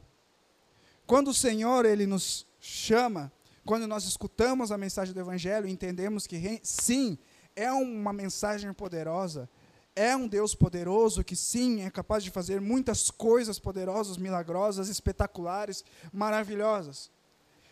Quando 1.07 1.29
o 1.29 1.33
Senhor 1.33 1.83
ele 1.83 2.05
nos 2.05 2.45
chama, 2.59 3.31
quando 3.65 3.87
nós 3.87 4.05
escutamos 4.05 4.71
a 4.71 4.77
mensagem 4.77 5.15
do 5.15 5.19
Evangelho, 5.19 5.67
entendemos 5.67 6.27
que 6.27 6.61
sim, 6.61 7.17
é 7.57 7.71
uma 7.71 8.13
mensagem 8.13 8.71
poderosa, 8.71 9.49
é 9.95 10.15
um 10.15 10.27
Deus 10.27 10.53
poderoso 10.53 11.23
que 11.23 11.35
sim 11.35 11.81
é 11.81 11.89
capaz 11.89 12.23
de 12.23 12.29
fazer 12.29 12.61
muitas 12.61 13.09
coisas 13.09 13.57
poderosas, 13.57 14.15
milagrosas, 14.15 14.89
espetaculares, 14.89 15.83
maravilhosas. 16.13 17.09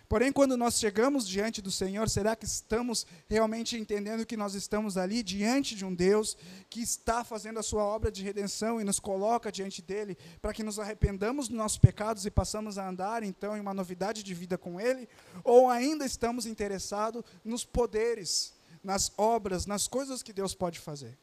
Porém, 0.10 0.32
quando 0.32 0.58
nós 0.58 0.80
chegamos 0.80 1.28
diante 1.28 1.62
do 1.62 1.70
Senhor, 1.70 2.10
será 2.10 2.36
que 2.36 2.46
estamos 2.46 3.06
realmente 3.28 3.78
entendendo 3.78 4.26
que 4.26 4.38
nós 4.38 4.56
estamos 4.56 4.98
ali 4.98 5.22
diante 5.22 5.76
de 5.76 5.86
um 5.86 5.94
Deus 5.94 6.36
que 6.68 6.82
está 6.82 7.24
fazendo 7.24 7.60
a 7.60 7.64
sua 7.64 7.84
obra 7.84 8.12
de 8.12 8.24
redenção 8.24 8.82
e 8.82 8.84
nos 8.84 9.00
coloca 9.00 9.52
diante 9.52 9.84
dele 9.84 10.18
para 10.42 10.54
que 10.54 10.64
nos 10.64 10.80
arrependamos 10.80 11.48
dos 11.48 11.58
nossos 11.58 11.78
pecados 11.78 12.26
e 12.26 12.32
passamos 12.32 12.80
a 12.80 12.88
andar 12.88 13.22
então 13.22 13.56
em 13.56 13.60
uma 13.60 13.74
novidade 13.74 14.24
de 14.24 14.34
vida 14.34 14.58
com 14.58 14.80
ele? 14.80 15.08
Ou 15.44 15.70
ainda 15.70 16.06
estamos 16.06 16.48
interessados 16.48 17.24
nos 17.44 17.64
poderes 17.64 18.55
nas 18.86 19.12
obras, 19.18 19.66
nas 19.66 19.88
coisas 19.88 20.22
que 20.22 20.32
Deus 20.32 20.54
pode 20.54 20.80
fazer. 20.80 21.18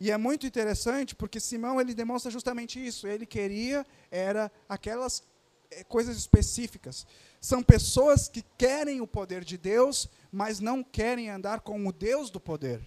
E 0.00 0.10
é 0.10 0.16
muito 0.16 0.46
interessante 0.46 1.14
porque 1.14 1.38
Simão 1.38 1.80
ele 1.80 1.92
demonstra 1.92 2.30
justamente 2.30 2.84
isso. 2.84 3.06
Ele 3.06 3.26
queria 3.26 3.86
era 4.10 4.50
aquelas 4.68 5.22
eh, 5.70 5.84
coisas 5.84 6.16
específicas. 6.16 7.06
São 7.40 7.62
pessoas 7.62 8.28
que 8.28 8.42
querem 8.56 9.00
o 9.00 9.06
poder 9.06 9.44
de 9.44 9.58
Deus, 9.58 10.08
mas 10.32 10.60
não 10.60 10.82
querem 10.82 11.30
andar 11.30 11.60
com 11.60 11.86
o 11.86 11.92
Deus 11.92 12.30
do 12.30 12.40
poder. 12.40 12.80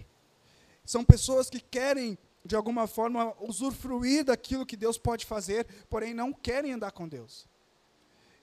São 0.84 1.04
pessoas 1.04 1.48
que 1.48 1.60
querem 1.60 2.18
de 2.44 2.56
alguma 2.56 2.88
forma 2.88 3.34
usufruir 3.40 4.24
daquilo 4.24 4.66
que 4.66 4.76
Deus 4.76 4.98
pode 4.98 5.24
fazer, 5.24 5.64
porém 5.88 6.12
não 6.12 6.32
querem 6.32 6.72
andar 6.72 6.90
com 6.90 7.08
Deus. 7.08 7.46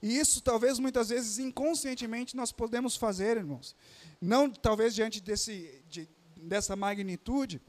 E 0.02 0.18
isso 0.18 0.42
talvez 0.42 0.80
muitas 0.80 1.10
vezes 1.10 1.40
inconscientemente 1.40 2.36
nós 2.36 2.52
podemos 2.52 2.96
fazer, 2.96 3.38
irmãos. 3.38 3.76
Não 4.22 4.50
talvez 4.50 4.96
diante 4.96 5.22
desse, 5.22 5.84
de, 5.90 6.08
dessa 6.38 6.76
magnitude, 6.76 7.62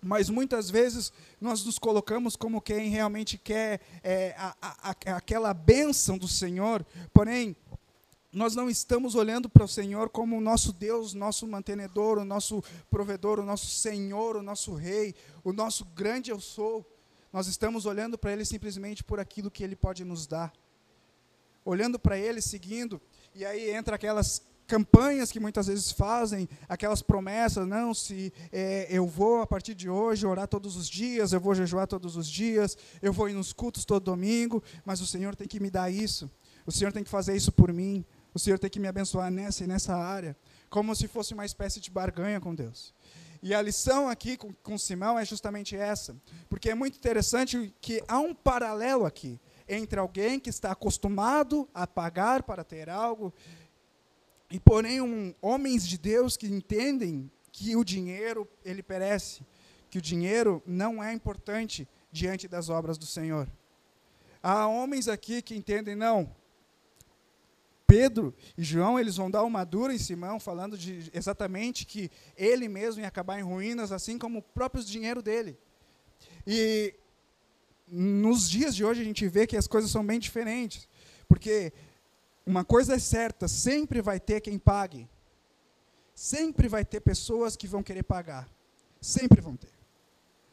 mas 0.00 0.30
muitas 0.30 0.70
vezes 0.70 1.12
nós 1.40 1.64
nos 1.64 1.78
colocamos 1.78 2.36
como 2.36 2.60
quem 2.60 2.88
realmente 2.88 3.36
quer 3.36 3.80
é, 4.02 4.34
a, 4.38 4.54
a, 4.60 4.90
aquela 5.16 5.52
bênção 5.52 6.16
do 6.16 6.28
Senhor, 6.28 6.86
porém, 7.12 7.56
nós 8.32 8.56
não 8.56 8.70
estamos 8.70 9.14
olhando 9.14 9.48
para 9.48 9.64
o 9.64 9.68
Senhor 9.68 10.08
como 10.08 10.38
o 10.38 10.40
nosso 10.40 10.72
Deus, 10.72 11.12
nosso 11.12 11.46
mantenedor, 11.46 12.16
o 12.16 12.24
nosso 12.24 12.64
provedor, 12.90 13.38
o 13.38 13.44
nosso 13.44 13.66
Senhor, 13.66 14.36
o 14.36 14.42
nosso 14.42 14.72
Rei, 14.72 15.14
o 15.44 15.52
nosso 15.52 15.84
grande 15.84 16.30
eu 16.30 16.40
sou. 16.40 16.86
Nós 17.30 17.46
estamos 17.46 17.84
olhando 17.84 18.16
para 18.16 18.32
Ele 18.32 18.44
simplesmente 18.44 19.04
por 19.04 19.20
aquilo 19.20 19.50
que 19.50 19.62
Ele 19.62 19.76
pode 19.76 20.02
nos 20.02 20.26
dar. 20.26 20.50
Olhando 21.64 21.98
para 21.98 22.18
Ele, 22.18 22.40
seguindo, 22.40 23.00
e 23.34 23.44
aí 23.44 23.70
entra 23.70 23.96
aquelas 23.96 24.42
campanhas 24.66 25.30
que 25.30 25.38
muitas 25.38 25.66
vezes 25.66 25.92
fazem, 25.92 26.48
aquelas 26.68 27.02
promessas, 27.02 27.66
não, 27.66 27.92
se 27.92 28.32
é, 28.50 28.86
eu 28.88 29.06
vou 29.06 29.42
a 29.42 29.46
partir 29.46 29.74
de 29.74 29.88
hoje 29.88 30.26
orar 30.26 30.48
todos 30.48 30.76
os 30.76 30.88
dias, 30.88 31.32
eu 31.32 31.40
vou 31.40 31.54
jejuar 31.54 31.86
todos 31.86 32.16
os 32.16 32.26
dias, 32.26 32.76
eu 33.02 33.12
vou 33.12 33.28
ir 33.28 33.34
nos 33.34 33.52
cultos 33.52 33.84
todo 33.84 34.04
domingo, 34.04 34.62
mas 34.84 35.00
o 35.00 35.06
Senhor 35.06 35.36
tem 35.36 35.46
que 35.46 35.60
me 35.60 35.70
dar 35.70 35.90
isso, 35.90 36.30
o 36.64 36.72
Senhor 36.72 36.92
tem 36.92 37.04
que 37.04 37.10
fazer 37.10 37.36
isso 37.36 37.52
por 37.52 37.72
mim, 37.72 38.04
o 38.32 38.38
Senhor 38.38 38.58
tem 38.58 38.70
que 38.70 38.80
me 38.80 38.88
abençoar 38.88 39.30
nessa 39.30 39.64
e 39.64 39.66
nessa 39.66 39.94
área, 39.94 40.34
como 40.70 40.96
se 40.96 41.06
fosse 41.06 41.34
uma 41.34 41.44
espécie 41.44 41.78
de 41.78 41.90
barganha 41.90 42.40
com 42.40 42.54
Deus. 42.54 42.94
E 43.42 43.52
a 43.52 43.60
lição 43.60 44.08
aqui 44.08 44.36
com, 44.36 44.54
com 44.62 44.78
Simão 44.78 45.18
é 45.18 45.24
justamente 45.24 45.76
essa, 45.76 46.16
porque 46.48 46.70
é 46.70 46.74
muito 46.74 46.96
interessante 46.96 47.74
que 47.80 48.02
há 48.08 48.18
um 48.20 48.32
paralelo 48.34 49.04
aqui 49.04 49.38
entre 49.72 49.98
alguém 49.98 50.38
que 50.38 50.50
está 50.50 50.72
acostumado 50.72 51.68
a 51.72 51.86
pagar 51.86 52.42
para 52.42 52.62
ter 52.62 52.88
algo 52.90 53.32
e 54.52 54.60
porém 54.60 55.00
um, 55.00 55.34
homens 55.40 55.88
de 55.88 55.96
Deus 55.96 56.36
que 56.36 56.46
entendem 56.46 57.30
que 57.50 57.74
o 57.74 57.82
dinheiro 57.82 58.46
ele 58.62 58.82
perece, 58.82 59.40
que 59.88 59.96
o 59.96 60.02
dinheiro 60.02 60.62
não 60.66 61.02
é 61.02 61.10
importante 61.10 61.88
diante 62.10 62.46
das 62.46 62.68
obras 62.68 62.98
do 62.98 63.06
Senhor. 63.06 63.48
Há 64.42 64.66
homens 64.66 65.08
aqui 65.08 65.40
que 65.40 65.56
entendem 65.56 65.94
não. 65.94 66.30
Pedro 67.86 68.34
e 68.56 68.62
João, 68.62 69.00
eles 69.00 69.16
vão 69.16 69.30
dar 69.30 69.42
uma 69.42 69.64
dura 69.64 69.94
em 69.94 69.98
Simão, 69.98 70.38
falando 70.38 70.76
de 70.76 71.10
exatamente 71.14 71.86
que 71.86 72.10
ele 72.36 72.68
mesmo 72.68 73.00
ia 73.00 73.08
acabar 73.08 73.38
em 73.38 73.42
ruínas, 73.42 73.90
assim 73.90 74.18
como 74.18 74.40
o 74.40 74.42
próprio 74.42 74.84
dinheiro 74.84 75.22
dele. 75.22 75.58
E 76.46 76.94
nos 77.86 78.48
dias 78.48 78.74
de 78.74 78.84
hoje 78.84 79.00
a 79.00 79.04
gente 79.04 79.26
vê 79.28 79.46
que 79.46 79.56
as 79.56 79.66
coisas 79.66 79.90
são 79.90 80.04
bem 80.04 80.18
diferentes, 80.18 80.88
porque 81.28 81.72
uma 82.44 82.64
coisa 82.64 82.94
é 82.94 82.98
certa, 82.98 83.48
sempre 83.48 84.00
vai 84.00 84.18
ter 84.18 84.40
quem 84.40 84.58
pague. 84.58 85.08
Sempre 86.14 86.68
vai 86.68 86.84
ter 86.84 87.00
pessoas 87.00 87.56
que 87.56 87.66
vão 87.66 87.82
querer 87.82 88.02
pagar. 88.02 88.48
Sempre 89.00 89.40
vão 89.40 89.56
ter. 89.56 89.72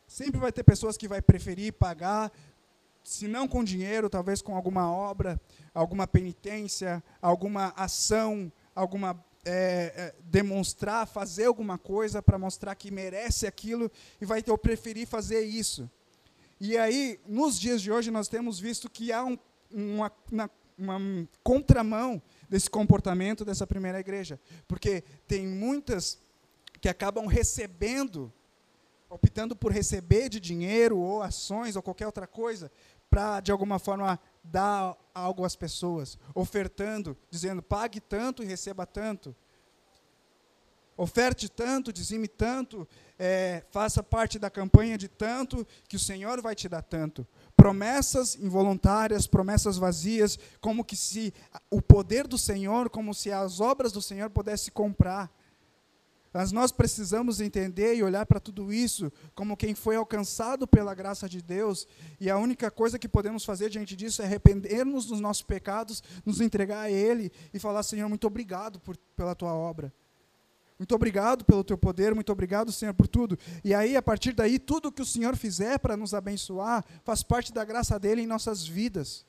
Sempre 0.08 0.40
vai 0.40 0.52
ter 0.52 0.64
pessoas 0.64 0.98
que 0.98 1.08
vai 1.08 1.22
preferir 1.22 1.74
pagar, 1.74 2.32
se 3.04 3.28
não 3.28 3.48
com 3.48 3.64
dinheiro, 3.64 4.10
talvez 4.10 4.42
com 4.42 4.56
alguma 4.56 4.92
obra, 4.92 5.40
alguma 5.74 6.08
penitência, 6.08 7.04
alguma 7.22 7.74
ação, 7.76 8.52
alguma 8.76 9.24
é, 9.46 9.52
é, 9.96 10.16
demonstrar, 10.26 11.08
fazer 11.08 11.46
alguma 11.46 11.78
coisa 11.78 12.22
para 12.22 12.38
mostrar 12.38 12.76
que 12.76 12.92
merece 12.92 13.48
aquilo 13.48 13.92
e 14.20 14.26
vai 14.26 14.42
ter, 14.42 14.56
preferir 14.58 15.08
fazer 15.08 15.42
isso. 15.42 15.90
E 16.60 16.78
aí, 16.78 17.20
nos 17.26 17.58
dias 17.58 17.82
de 17.82 17.90
hoje, 17.92 18.12
nós 18.12 18.28
temos 18.28 18.60
visto 18.60 18.90
que 18.90 19.14
há 19.14 19.24
um, 19.24 19.38
uma, 19.72 20.12
na, 20.30 20.50
uma 20.78 21.00
contramão 21.42 22.22
desse 22.50 22.70
comportamento 22.70 23.46
dessa 23.46 23.66
primeira 23.66 24.00
igreja. 24.00 24.40
Porque 24.68 25.04
tem 25.26 25.48
muitas 25.48 26.20
que 26.82 26.90
acabam 26.90 27.26
recebendo, 27.28 28.32
optando 29.10 29.56
por 29.56 29.72
receber 29.72 30.28
de 30.28 30.40
dinheiro 30.40 30.98
ou 30.98 31.22
ações 31.22 31.78
ou 31.78 31.82
qualquer 31.82 32.06
outra 32.06 32.28
coisa, 32.28 32.70
para, 33.10 33.40
de 33.40 33.52
alguma 33.52 33.80
forma, 33.80 34.20
dar 34.44 34.98
algo 35.14 35.46
às 35.46 35.56
pessoas, 35.56 36.18
ofertando, 36.36 37.18
dizendo 37.30 37.62
pague 37.62 38.02
tanto 38.02 38.44
e 38.44 38.46
receba 38.46 38.86
tanto. 38.86 39.36
Oferte 41.02 41.48
tanto, 41.48 41.94
dizime 41.94 42.28
tanto, 42.28 42.86
é, 43.18 43.64
faça 43.72 44.04
parte 44.04 44.38
da 44.38 44.50
campanha 44.50 44.98
de 44.98 45.08
tanto, 45.08 45.66
que 45.88 45.96
o 45.96 46.00
Senhor 46.00 46.42
vai 46.42 46.54
te 46.54 46.68
dar 46.68 46.82
tanto. 46.82 47.26
Promessas 47.56 48.36
involuntárias, 48.36 49.26
promessas 49.26 49.78
vazias, 49.78 50.38
como 50.60 50.84
que 50.84 50.98
se 50.98 51.34
o 51.72 51.82
poder 51.82 52.28
do 52.28 52.38
Senhor, 52.38 52.90
como 52.90 53.14
se 53.14 53.32
as 53.32 53.62
obras 53.62 53.94
do 53.94 54.02
Senhor 54.02 54.30
pudesse 54.30 54.72
comprar. 54.72 55.32
Mas 56.34 56.52
nós 56.52 56.70
precisamos 56.70 57.40
entender 57.40 57.96
e 57.96 58.04
olhar 58.04 58.26
para 58.26 58.42
tudo 58.42 58.74
isso 58.74 59.10
como 59.34 59.56
quem 59.56 59.74
foi 59.74 59.96
alcançado 59.96 60.68
pela 60.68 60.94
graça 60.94 61.30
de 61.30 61.42
Deus, 61.42 61.88
e 62.20 62.30
a 62.30 62.38
única 62.38 62.70
coisa 62.70 63.00
que 63.00 63.08
podemos 63.08 63.46
fazer 63.46 63.70
diante 63.70 63.96
disso 63.96 64.22
é 64.22 64.26
arrepender-nos 64.26 65.06
dos 65.06 65.22
nossos 65.22 65.44
pecados, 65.44 66.04
nos 66.26 66.42
entregar 66.42 66.82
a 66.82 66.92
Ele 66.92 67.32
e 67.54 67.58
falar: 67.58 67.84
Senhor, 67.84 68.10
muito 68.10 68.28
obrigado 68.28 68.82
por, 68.82 68.98
pela 69.16 69.34
tua 69.34 69.54
obra. 69.54 69.94
Muito 70.80 70.96
obrigado 70.96 71.44
pelo 71.44 71.62
teu 71.62 71.78
poder, 71.78 72.16
muito 72.16 72.32
obrigado, 72.32 72.72
Senhor, 72.72 72.94
por 72.94 73.06
tudo. 73.06 73.38
E 73.66 73.74
aí, 73.74 73.98
a 73.98 74.02
partir 74.02 74.32
daí, 74.32 74.58
tudo 74.58 74.94
que 74.94 75.02
o 75.02 75.06
Senhor 75.06 75.36
fizer 75.36 75.78
para 75.78 75.98
nos 75.98 76.14
abençoar 76.14 76.86
faz 77.04 77.22
parte 77.22 77.54
da 77.54 77.66
graça 77.66 78.00
dele 78.00 78.22
em 78.22 78.28
nossas 78.28 78.66
vidas. 78.66 79.26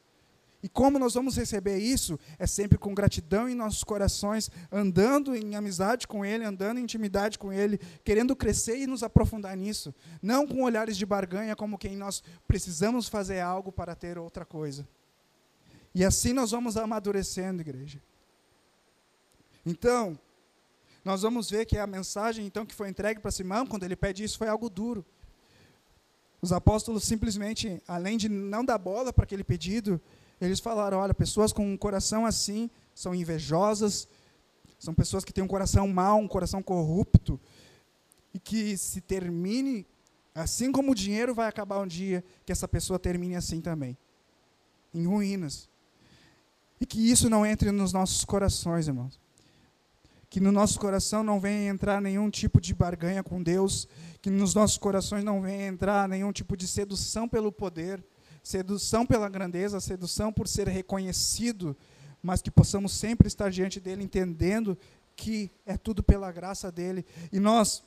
E 0.63 0.69
como 0.69 0.99
nós 0.99 1.15
vamos 1.15 1.37
receber 1.37 1.79
isso? 1.79 2.21
É 2.39 2.47
sempre 2.47 2.79
com 2.79 2.95
gratidão 2.95 3.49
em 3.49 3.55
nossos 3.55 3.83
corações, 3.83 4.49
andando 4.71 5.35
em 5.35 5.57
amizade 5.57 6.07
com 6.07 6.25
Ele, 6.25 6.45
andando 6.45 6.79
em 6.79 6.85
intimidade 6.85 7.37
com 7.37 7.53
Ele, 7.53 7.79
querendo 8.05 8.37
crescer 8.37 8.79
e 8.79 8.87
nos 8.87 9.03
aprofundar 9.03 9.57
nisso. 9.57 9.93
Não 10.23 10.47
com 10.47 10.63
olhares 10.63 10.97
de 10.97 11.05
barganha, 11.05 11.57
como 11.57 11.79
quem 11.79 11.97
nós 11.97 12.23
precisamos 12.47 13.09
fazer 13.09 13.41
algo 13.41 13.73
para 13.73 13.97
ter 13.97 14.19
outra 14.19 14.45
coisa. 14.45 14.87
E 15.93 16.05
assim 16.05 16.33
nós 16.33 16.53
vamos 16.53 16.77
amadurecendo, 16.77 17.63
igreja. 17.63 18.01
Então, 19.65 20.19
nós 21.05 21.23
vamos 21.23 21.49
ver 21.51 21.65
que 21.67 21.79
a 21.79 21.87
mensagem 21.87 22.47
então 22.47 22.67
que 22.67 22.75
foi 22.75 22.89
entregue 22.89 23.21
para 23.21 23.31
Simão, 23.31 23.67
quando 23.67 23.85
ele 23.85 23.97
pede 23.97 24.25
isso, 24.25 24.39
foi 24.39 24.49
algo 24.49 24.69
duro. 24.69 25.05
Os 26.43 26.53
apóstolos 26.53 27.05
simplesmente, 27.05 27.83
além 27.87 28.17
de 28.17 28.29
não 28.29 28.65
dar 28.65 28.79
bola 28.79 29.13
para 29.13 29.25
aquele 29.25 29.45
pedido, 29.45 30.01
eles 30.41 30.61
falaram: 30.61 30.99
olha, 30.99 31.15
pessoas 31.15 31.53
com 31.53 31.67
um 31.67 31.77
coração 31.77 32.25
assim 32.25 32.71
são 32.95 33.15
invejosas, 33.15 34.09
são 34.79 34.95
pessoas 34.95 35.25
que 35.25 35.33
têm 35.33 35.45
um 35.45 35.49
coração 35.49 35.87
mau, 35.89 36.19
um 36.19 36.29
coração 36.29 36.63
corrupto, 36.63 37.39
e 38.33 38.39
que 38.39 38.77
se 38.77 39.01
termine, 39.01 39.87
assim 40.35 40.73
como 40.73 40.93
o 40.93 40.95
dinheiro 40.95 41.35
vai 41.35 41.49
acabar 41.49 41.81
um 41.81 41.87
dia, 41.87 42.25
que 42.47 42.53
essa 42.53 42.67
pessoa 42.67 42.99
termine 42.99 43.37
assim 43.37 43.61
também 43.61 43.97
em 44.93 45.07
ruínas. 45.07 45.69
E 46.81 46.87
que 46.87 47.11
isso 47.11 47.29
não 47.29 47.45
entre 47.45 47.71
nos 47.71 47.93
nossos 47.93 48.25
corações, 48.25 48.89
irmãos. 48.89 49.21
Que 50.31 50.40
no 50.40 50.51
nosso 50.51 50.81
coração 50.81 51.23
não 51.23 51.38
venha 51.38 51.69
entrar 51.69 52.01
nenhum 52.01 52.31
tipo 52.31 52.61
de 52.61 52.73
barganha 52.73 53.23
com 53.23 53.43
Deus, 53.43 53.87
que 54.23 54.31
nos 54.31 54.55
nossos 54.55 54.79
corações 54.79 55.25
não 55.25 55.43
venha 55.43 55.66
entrar 55.66 56.09
nenhum 56.09 56.33
tipo 56.33 56.57
de 56.57 56.66
sedução 56.66 57.29
pelo 57.29 57.53
poder, 57.53 58.03
sedução 58.43 59.05
pela 59.05 59.29
grandeza, 59.29 59.81
sedução 59.81 60.33
por 60.33 60.47
ser 60.47 60.69
reconhecido, 60.69 61.77
mas 62.23 62.40
que 62.40 62.51
possamos 62.51 62.93
sempre 62.93 63.27
estar 63.27 63.51
diante 63.51 63.81
dele 63.81 64.05
entendendo 64.05 64.79
que 65.16 65.51
é 65.66 65.77
tudo 65.77 66.03
pela 66.03 66.33
graça 66.33 66.73
dele 66.73 67.05
e 67.31 67.38
nós 67.38 67.83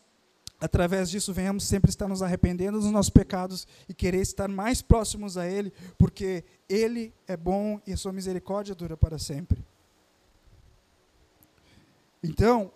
através 0.60 1.10
disso 1.10 1.34
venhamos 1.34 1.66
sempre 1.66 1.90
estar 1.90 2.08
nos 2.08 2.22
arrependendo 2.22 2.80
dos 2.80 2.92
nossos 2.92 3.10
pecados 3.10 3.68
e 3.90 3.94
querer 3.94 4.22
estar 4.22 4.48
mais 4.48 4.82
próximos 4.82 5.38
a 5.38 5.46
ele, 5.46 5.74
porque 5.98 6.44
ele 6.70 7.14
é 7.28 7.36
bom 7.36 7.82
e 7.86 7.92
a 7.92 7.98
sua 7.98 8.14
misericórdia 8.14 8.74
dura 8.74 8.96
para 8.96 9.20
sempre. 9.20 9.64
Então, 12.24 12.72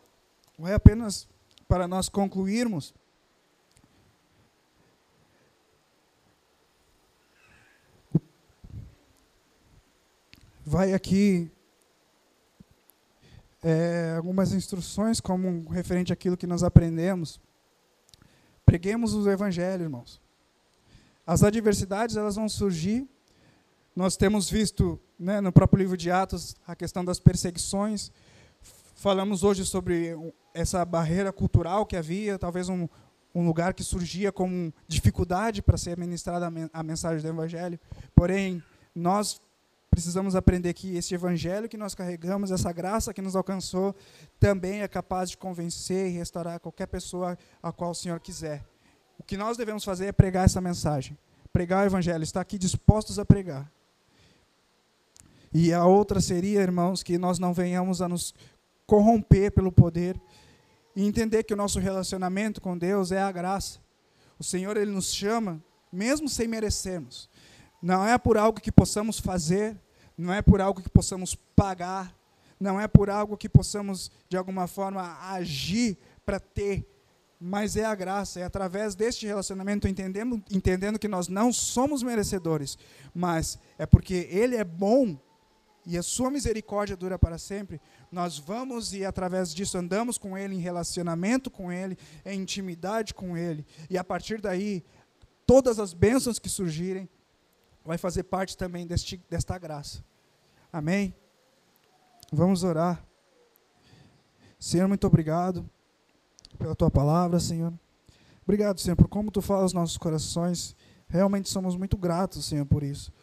é 0.60 0.74
apenas 0.74 1.28
para 1.68 1.88
nós 1.88 2.10
concluirmos 2.10 2.94
vai 10.68 10.94
aqui 10.94 11.50
é, 13.64 14.16
algumas 14.18 14.52
instruções 14.52 15.22
como 15.22 15.70
referente 15.70 16.12
àquilo 16.12 16.36
que 16.36 16.46
nós 16.46 16.62
aprendemos. 16.62 17.40
Preguemos 18.66 19.14
o 19.14 19.30
evangelho, 19.32 19.84
irmãos. 19.84 20.22
As 21.26 21.42
adversidades 21.42 22.18
elas 22.18 22.36
vão 22.36 22.50
surgir. 22.50 23.08
Nós 23.96 24.18
temos 24.18 24.50
visto 24.50 25.00
né, 25.18 25.40
no 25.40 25.54
próprio 25.54 25.80
livro 25.80 25.96
de 25.96 26.12
Atos 26.12 26.54
a 26.68 26.76
questão 26.76 27.04
das 27.04 27.18
perseguições. 27.18 28.12
Falamos 29.00 29.44
hoje 29.44 29.64
sobre 29.64 30.18
essa 30.56 30.84
barreira 30.84 31.32
cultural 31.32 31.86
que 31.86 31.96
havia, 31.96 32.40
talvez 32.40 32.68
um, 32.68 32.90
um 33.34 33.46
lugar 33.46 33.76
que 33.76 33.84
surgia 33.84 34.32
como 34.32 34.74
dificuldade 34.88 35.62
para 35.62 35.78
ser 35.78 35.96
ministrada 35.96 36.52
a 36.74 36.82
mensagem 36.82 37.22
do 37.22 37.28
Evangelho. 37.28 37.80
Porém, 38.16 38.62
nós 38.96 39.40
precisamos 39.92 40.36
aprender 40.36 40.74
que 40.74 40.98
esse 40.98 41.14
evangelho 41.14 41.70
que 41.70 41.78
nós 41.78 41.94
carregamos, 41.94 42.50
essa 42.50 42.72
graça 42.72 43.14
que 43.14 43.22
nos 43.22 43.36
alcançou, 43.36 43.96
também 44.40 44.82
é 44.82 44.88
capaz 44.88 45.30
de 45.30 45.38
convencer 45.38 46.08
e 46.08 46.18
restaurar 46.18 46.60
qualquer 46.60 46.88
pessoa 46.88 47.38
a 47.62 47.72
qual 47.72 47.92
o 47.92 47.96
Senhor 47.96 48.20
quiser. 48.20 48.66
O 49.20 49.24
que 49.24 49.38
nós 49.38 49.58
devemos 49.58 49.84
fazer 49.84 50.08
é 50.08 50.12
pregar 50.12 50.46
essa 50.46 50.60
mensagem, 50.60 51.16
pregar 51.54 51.84
o 51.84 51.88
evangelho, 51.88 52.24
estar 52.24 52.42
aqui 52.42 52.58
dispostos 52.58 53.20
a 53.20 53.26
pregar. 53.26 53.72
E 55.54 55.72
a 55.72 55.86
outra 55.86 56.20
seria, 56.20 56.62
irmãos, 56.62 57.02
que 57.02 57.18
nós 57.18 57.40
não 57.40 57.54
venhamos 57.54 58.02
a 58.02 58.10
nos 58.10 58.34
corromper 58.88 59.52
pelo 59.52 59.72
poder 59.72 60.20
e 60.96 61.06
entender 61.06 61.44
que 61.44 61.54
o 61.54 61.58
nosso 61.58 61.78
relacionamento 61.78 62.60
com 62.60 62.76
Deus 62.76 63.12
é 63.12 63.22
a 63.22 63.32
graça. 63.32 63.80
O 64.40 64.44
Senhor 64.44 64.78
ele 64.78 64.92
nos 64.92 65.14
chama 65.14 65.62
mesmo 65.92 66.28
sem 66.28 66.48
merecermos. 66.48 67.30
Não 67.82 68.08
é 68.08 68.18
por 68.18 68.38
algo 68.38 68.60
que 68.60 68.72
possamos 68.72 69.20
fazer, 69.20 69.78
não 70.18 70.34
é 70.34 70.42
por 70.42 70.62
algo 70.62 70.82
que 70.82 70.90
possamos 70.90 71.36
pagar, 71.36 72.16
não 72.60 72.80
é 72.80 72.88
por 72.88 73.10
algo 73.10 73.38
que 73.38 73.48
possamos, 73.48 74.12
de 74.28 74.38
alguma 74.38 74.68
forma, 74.68 75.18
agir 75.22 75.98
para 76.26 76.40
ter, 76.40 76.86
mas 77.40 77.76
é 77.76 77.86
a 77.86 77.94
graça, 77.94 78.40
é 78.40 78.44
através 78.44 78.96
deste 78.96 79.28
relacionamento, 79.28 79.88
entendendo, 79.88 80.42
entendendo 80.52 80.98
que 80.98 81.08
nós 81.08 81.28
não 81.28 81.54
somos 81.54 82.02
merecedores, 82.02 82.78
mas 83.14 83.60
é 83.78 83.86
porque 83.86 84.28
Ele 84.32 84.56
é 84.56 84.64
bom 84.64 85.20
e 85.88 85.98
a 85.98 86.04
Sua 86.04 86.30
misericórdia 86.30 86.98
dura 86.98 87.18
para 87.18 87.38
sempre, 87.38 87.80
nós 88.12 88.38
vamos 88.38 88.94
e 88.94 89.06
através 89.06 89.56
disso 89.56 89.78
andamos 89.78 90.18
com 90.18 90.38
Ele, 90.38 90.54
em 90.54 90.60
relacionamento 90.60 91.50
com 91.50 91.72
Ele, 91.72 91.98
em 92.26 92.42
intimidade 92.42 93.14
com 93.14 93.38
Ele, 93.38 93.66
e 93.90 93.98
a 93.98 94.04
partir 94.04 94.42
daí, 94.42 94.84
todas 95.46 95.80
as 95.80 95.94
bênçãos 95.94 96.40
que 96.40 96.50
surgirem, 96.50 97.10
vai 97.86 97.98
fazer 97.98 98.24
parte 98.24 98.58
também 98.58 98.86
deste, 98.86 99.16
desta 99.30 99.58
graça. 99.58 100.04
Amém? 100.74 101.16
Vamos 102.34 102.66
orar. 102.66 103.02
Senhor, 104.60 104.90
muito 104.90 105.08
obrigado 105.08 105.68
pela 106.60 106.76
tua 106.76 106.92
palavra, 106.92 107.40
Senhor. 107.40 107.74
Obrigado, 108.44 108.82
Senhor, 108.82 108.98
por 108.98 109.08
como 109.08 109.32
tu 109.32 109.42
fala 109.42 109.62
aos 109.62 109.72
nossos 109.72 109.98
corações. 109.98 110.76
Realmente 111.08 111.48
somos 111.48 111.78
muito 111.78 111.96
gratos, 111.96 112.44
Senhor, 112.44 112.66
por 112.66 112.84
isso. 112.84 113.14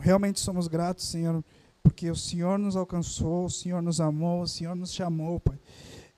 Realmente 0.00 0.38
somos 0.38 0.68
gratos, 0.68 1.08
Senhor, 1.08 1.44
porque 1.84 2.10
o 2.10 2.16
Senhor 2.16 2.58
nos 2.58 2.74
alcançou, 2.74 3.44
o 3.44 3.50
Senhor 3.50 3.82
nos 3.82 4.00
amou, 4.00 4.40
o 4.40 4.48
Senhor 4.48 4.74
nos 4.74 4.90
chamou, 4.90 5.38
Pai. 5.38 5.58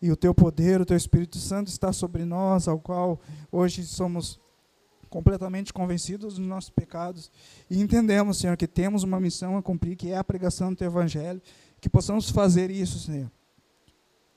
E 0.01 0.13
o 0.13 0.17
teu 0.17 0.33
poder, 0.33 0.81
o 0.81 0.87
teu 0.87 0.97
Espírito 0.97 1.39
Santo 1.39 1.67
está 1.67 1.93
sobre 1.93 2.25
nós, 2.25 2.69
ao 2.69 2.79
qual 2.79 3.21
hoje 3.51 3.85
somos 3.85 4.39
completamente 5.11 5.73
convencidos 5.73 6.35
dos 6.35 6.47
nossos 6.47 6.71
pecados 6.71 7.31
e 7.69 7.81
entendemos, 7.81 8.39
Senhor, 8.39 8.57
que 8.57 8.67
temos 8.67 9.03
uma 9.03 9.19
missão 9.19 9.57
a 9.57 9.63
cumprir, 9.63 9.97
que 9.97 10.11
é 10.11 10.17
a 10.17 10.25
pregação 10.25 10.71
do 10.71 10.77
Teu 10.77 10.87
Evangelho, 10.87 11.43
que 11.81 11.89
possamos 11.89 12.31
fazer 12.31 12.71
isso, 12.71 12.99
Senhor. 12.99 13.31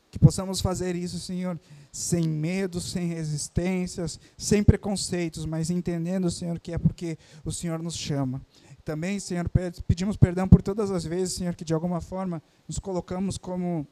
Que 0.09 0.17
possamos 0.17 0.59
fazer 0.59 0.95
isso, 0.95 1.19
Senhor, 1.19 1.59
sem 1.91 2.27
medo, 2.27 2.81
sem 2.81 3.07
resistências, 3.07 4.19
sem 4.35 4.63
preconceitos, 4.63 5.45
mas 5.45 5.69
entendendo, 5.69 6.31
Senhor, 6.31 6.59
que 6.59 6.71
é 6.71 6.77
porque 6.79 7.17
o 7.45 7.51
Senhor 7.51 7.79
nos 7.83 7.95
chama. 7.95 8.41
Também, 8.83 9.19
Senhor, 9.19 9.49
pedimos 9.87 10.17
perdão 10.17 10.47
por 10.47 10.61
todas 10.61 10.89
as 10.91 11.03
vezes, 11.03 11.35
Senhor, 11.35 11.55
que 11.55 11.65
de 11.65 11.73
alguma 11.73 12.01
forma 12.01 12.41
nos 12.67 12.79
colocamos 12.79 13.37
como 13.37 13.87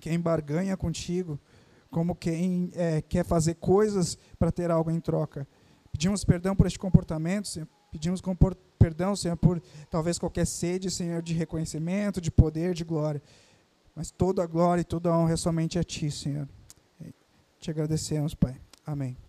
quem 0.00 0.18
barganha 0.18 0.76
contigo, 0.76 1.38
como 1.90 2.14
quem 2.14 2.70
é, 2.74 3.02
quer 3.02 3.24
fazer 3.24 3.54
coisas 3.54 4.18
para 4.38 4.50
ter 4.50 4.70
algo 4.70 4.90
em 4.90 5.00
troca. 5.00 5.46
Pedimos 5.92 6.24
perdão 6.24 6.56
por 6.56 6.66
este 6.66 6.78
comportamento, 6.78 7.48
Senhor. 7.48 7.68
Pedimos 7.90 8.20
perdão, 8.78 9.14
Senhor, 9.14 9.36
por 9.36 9.62
talvez 9.88 10.18
qualquer 10.18 10.46
sede, 10.46 10.90
Senhor, 10.90 11.22
de 11.22 11.32
reconhecimento, 11.32 12.20
de 12.20 12.30
poder, 12.30 12.74
de 12.74 12.82
glória. 12.82 13.22
Mas 13.94 14.10
toda 14.10 14.42
a 14.42 14.46
glória 14.46 14.82
e 14.82 14.84
toda 14.84 15.10
a 15.10 15.16
honra 15.16 15.34
é 15.34 15.36
somente 15.36 15.78
a 15.78 15.84
Ti, 15.84 16.10
Senhor. 16.10 16.48
Te 17.60 17.70
agradecemos, 17.70 18.34
Pai. 18.34 18.60
Amém. 18.84 19.23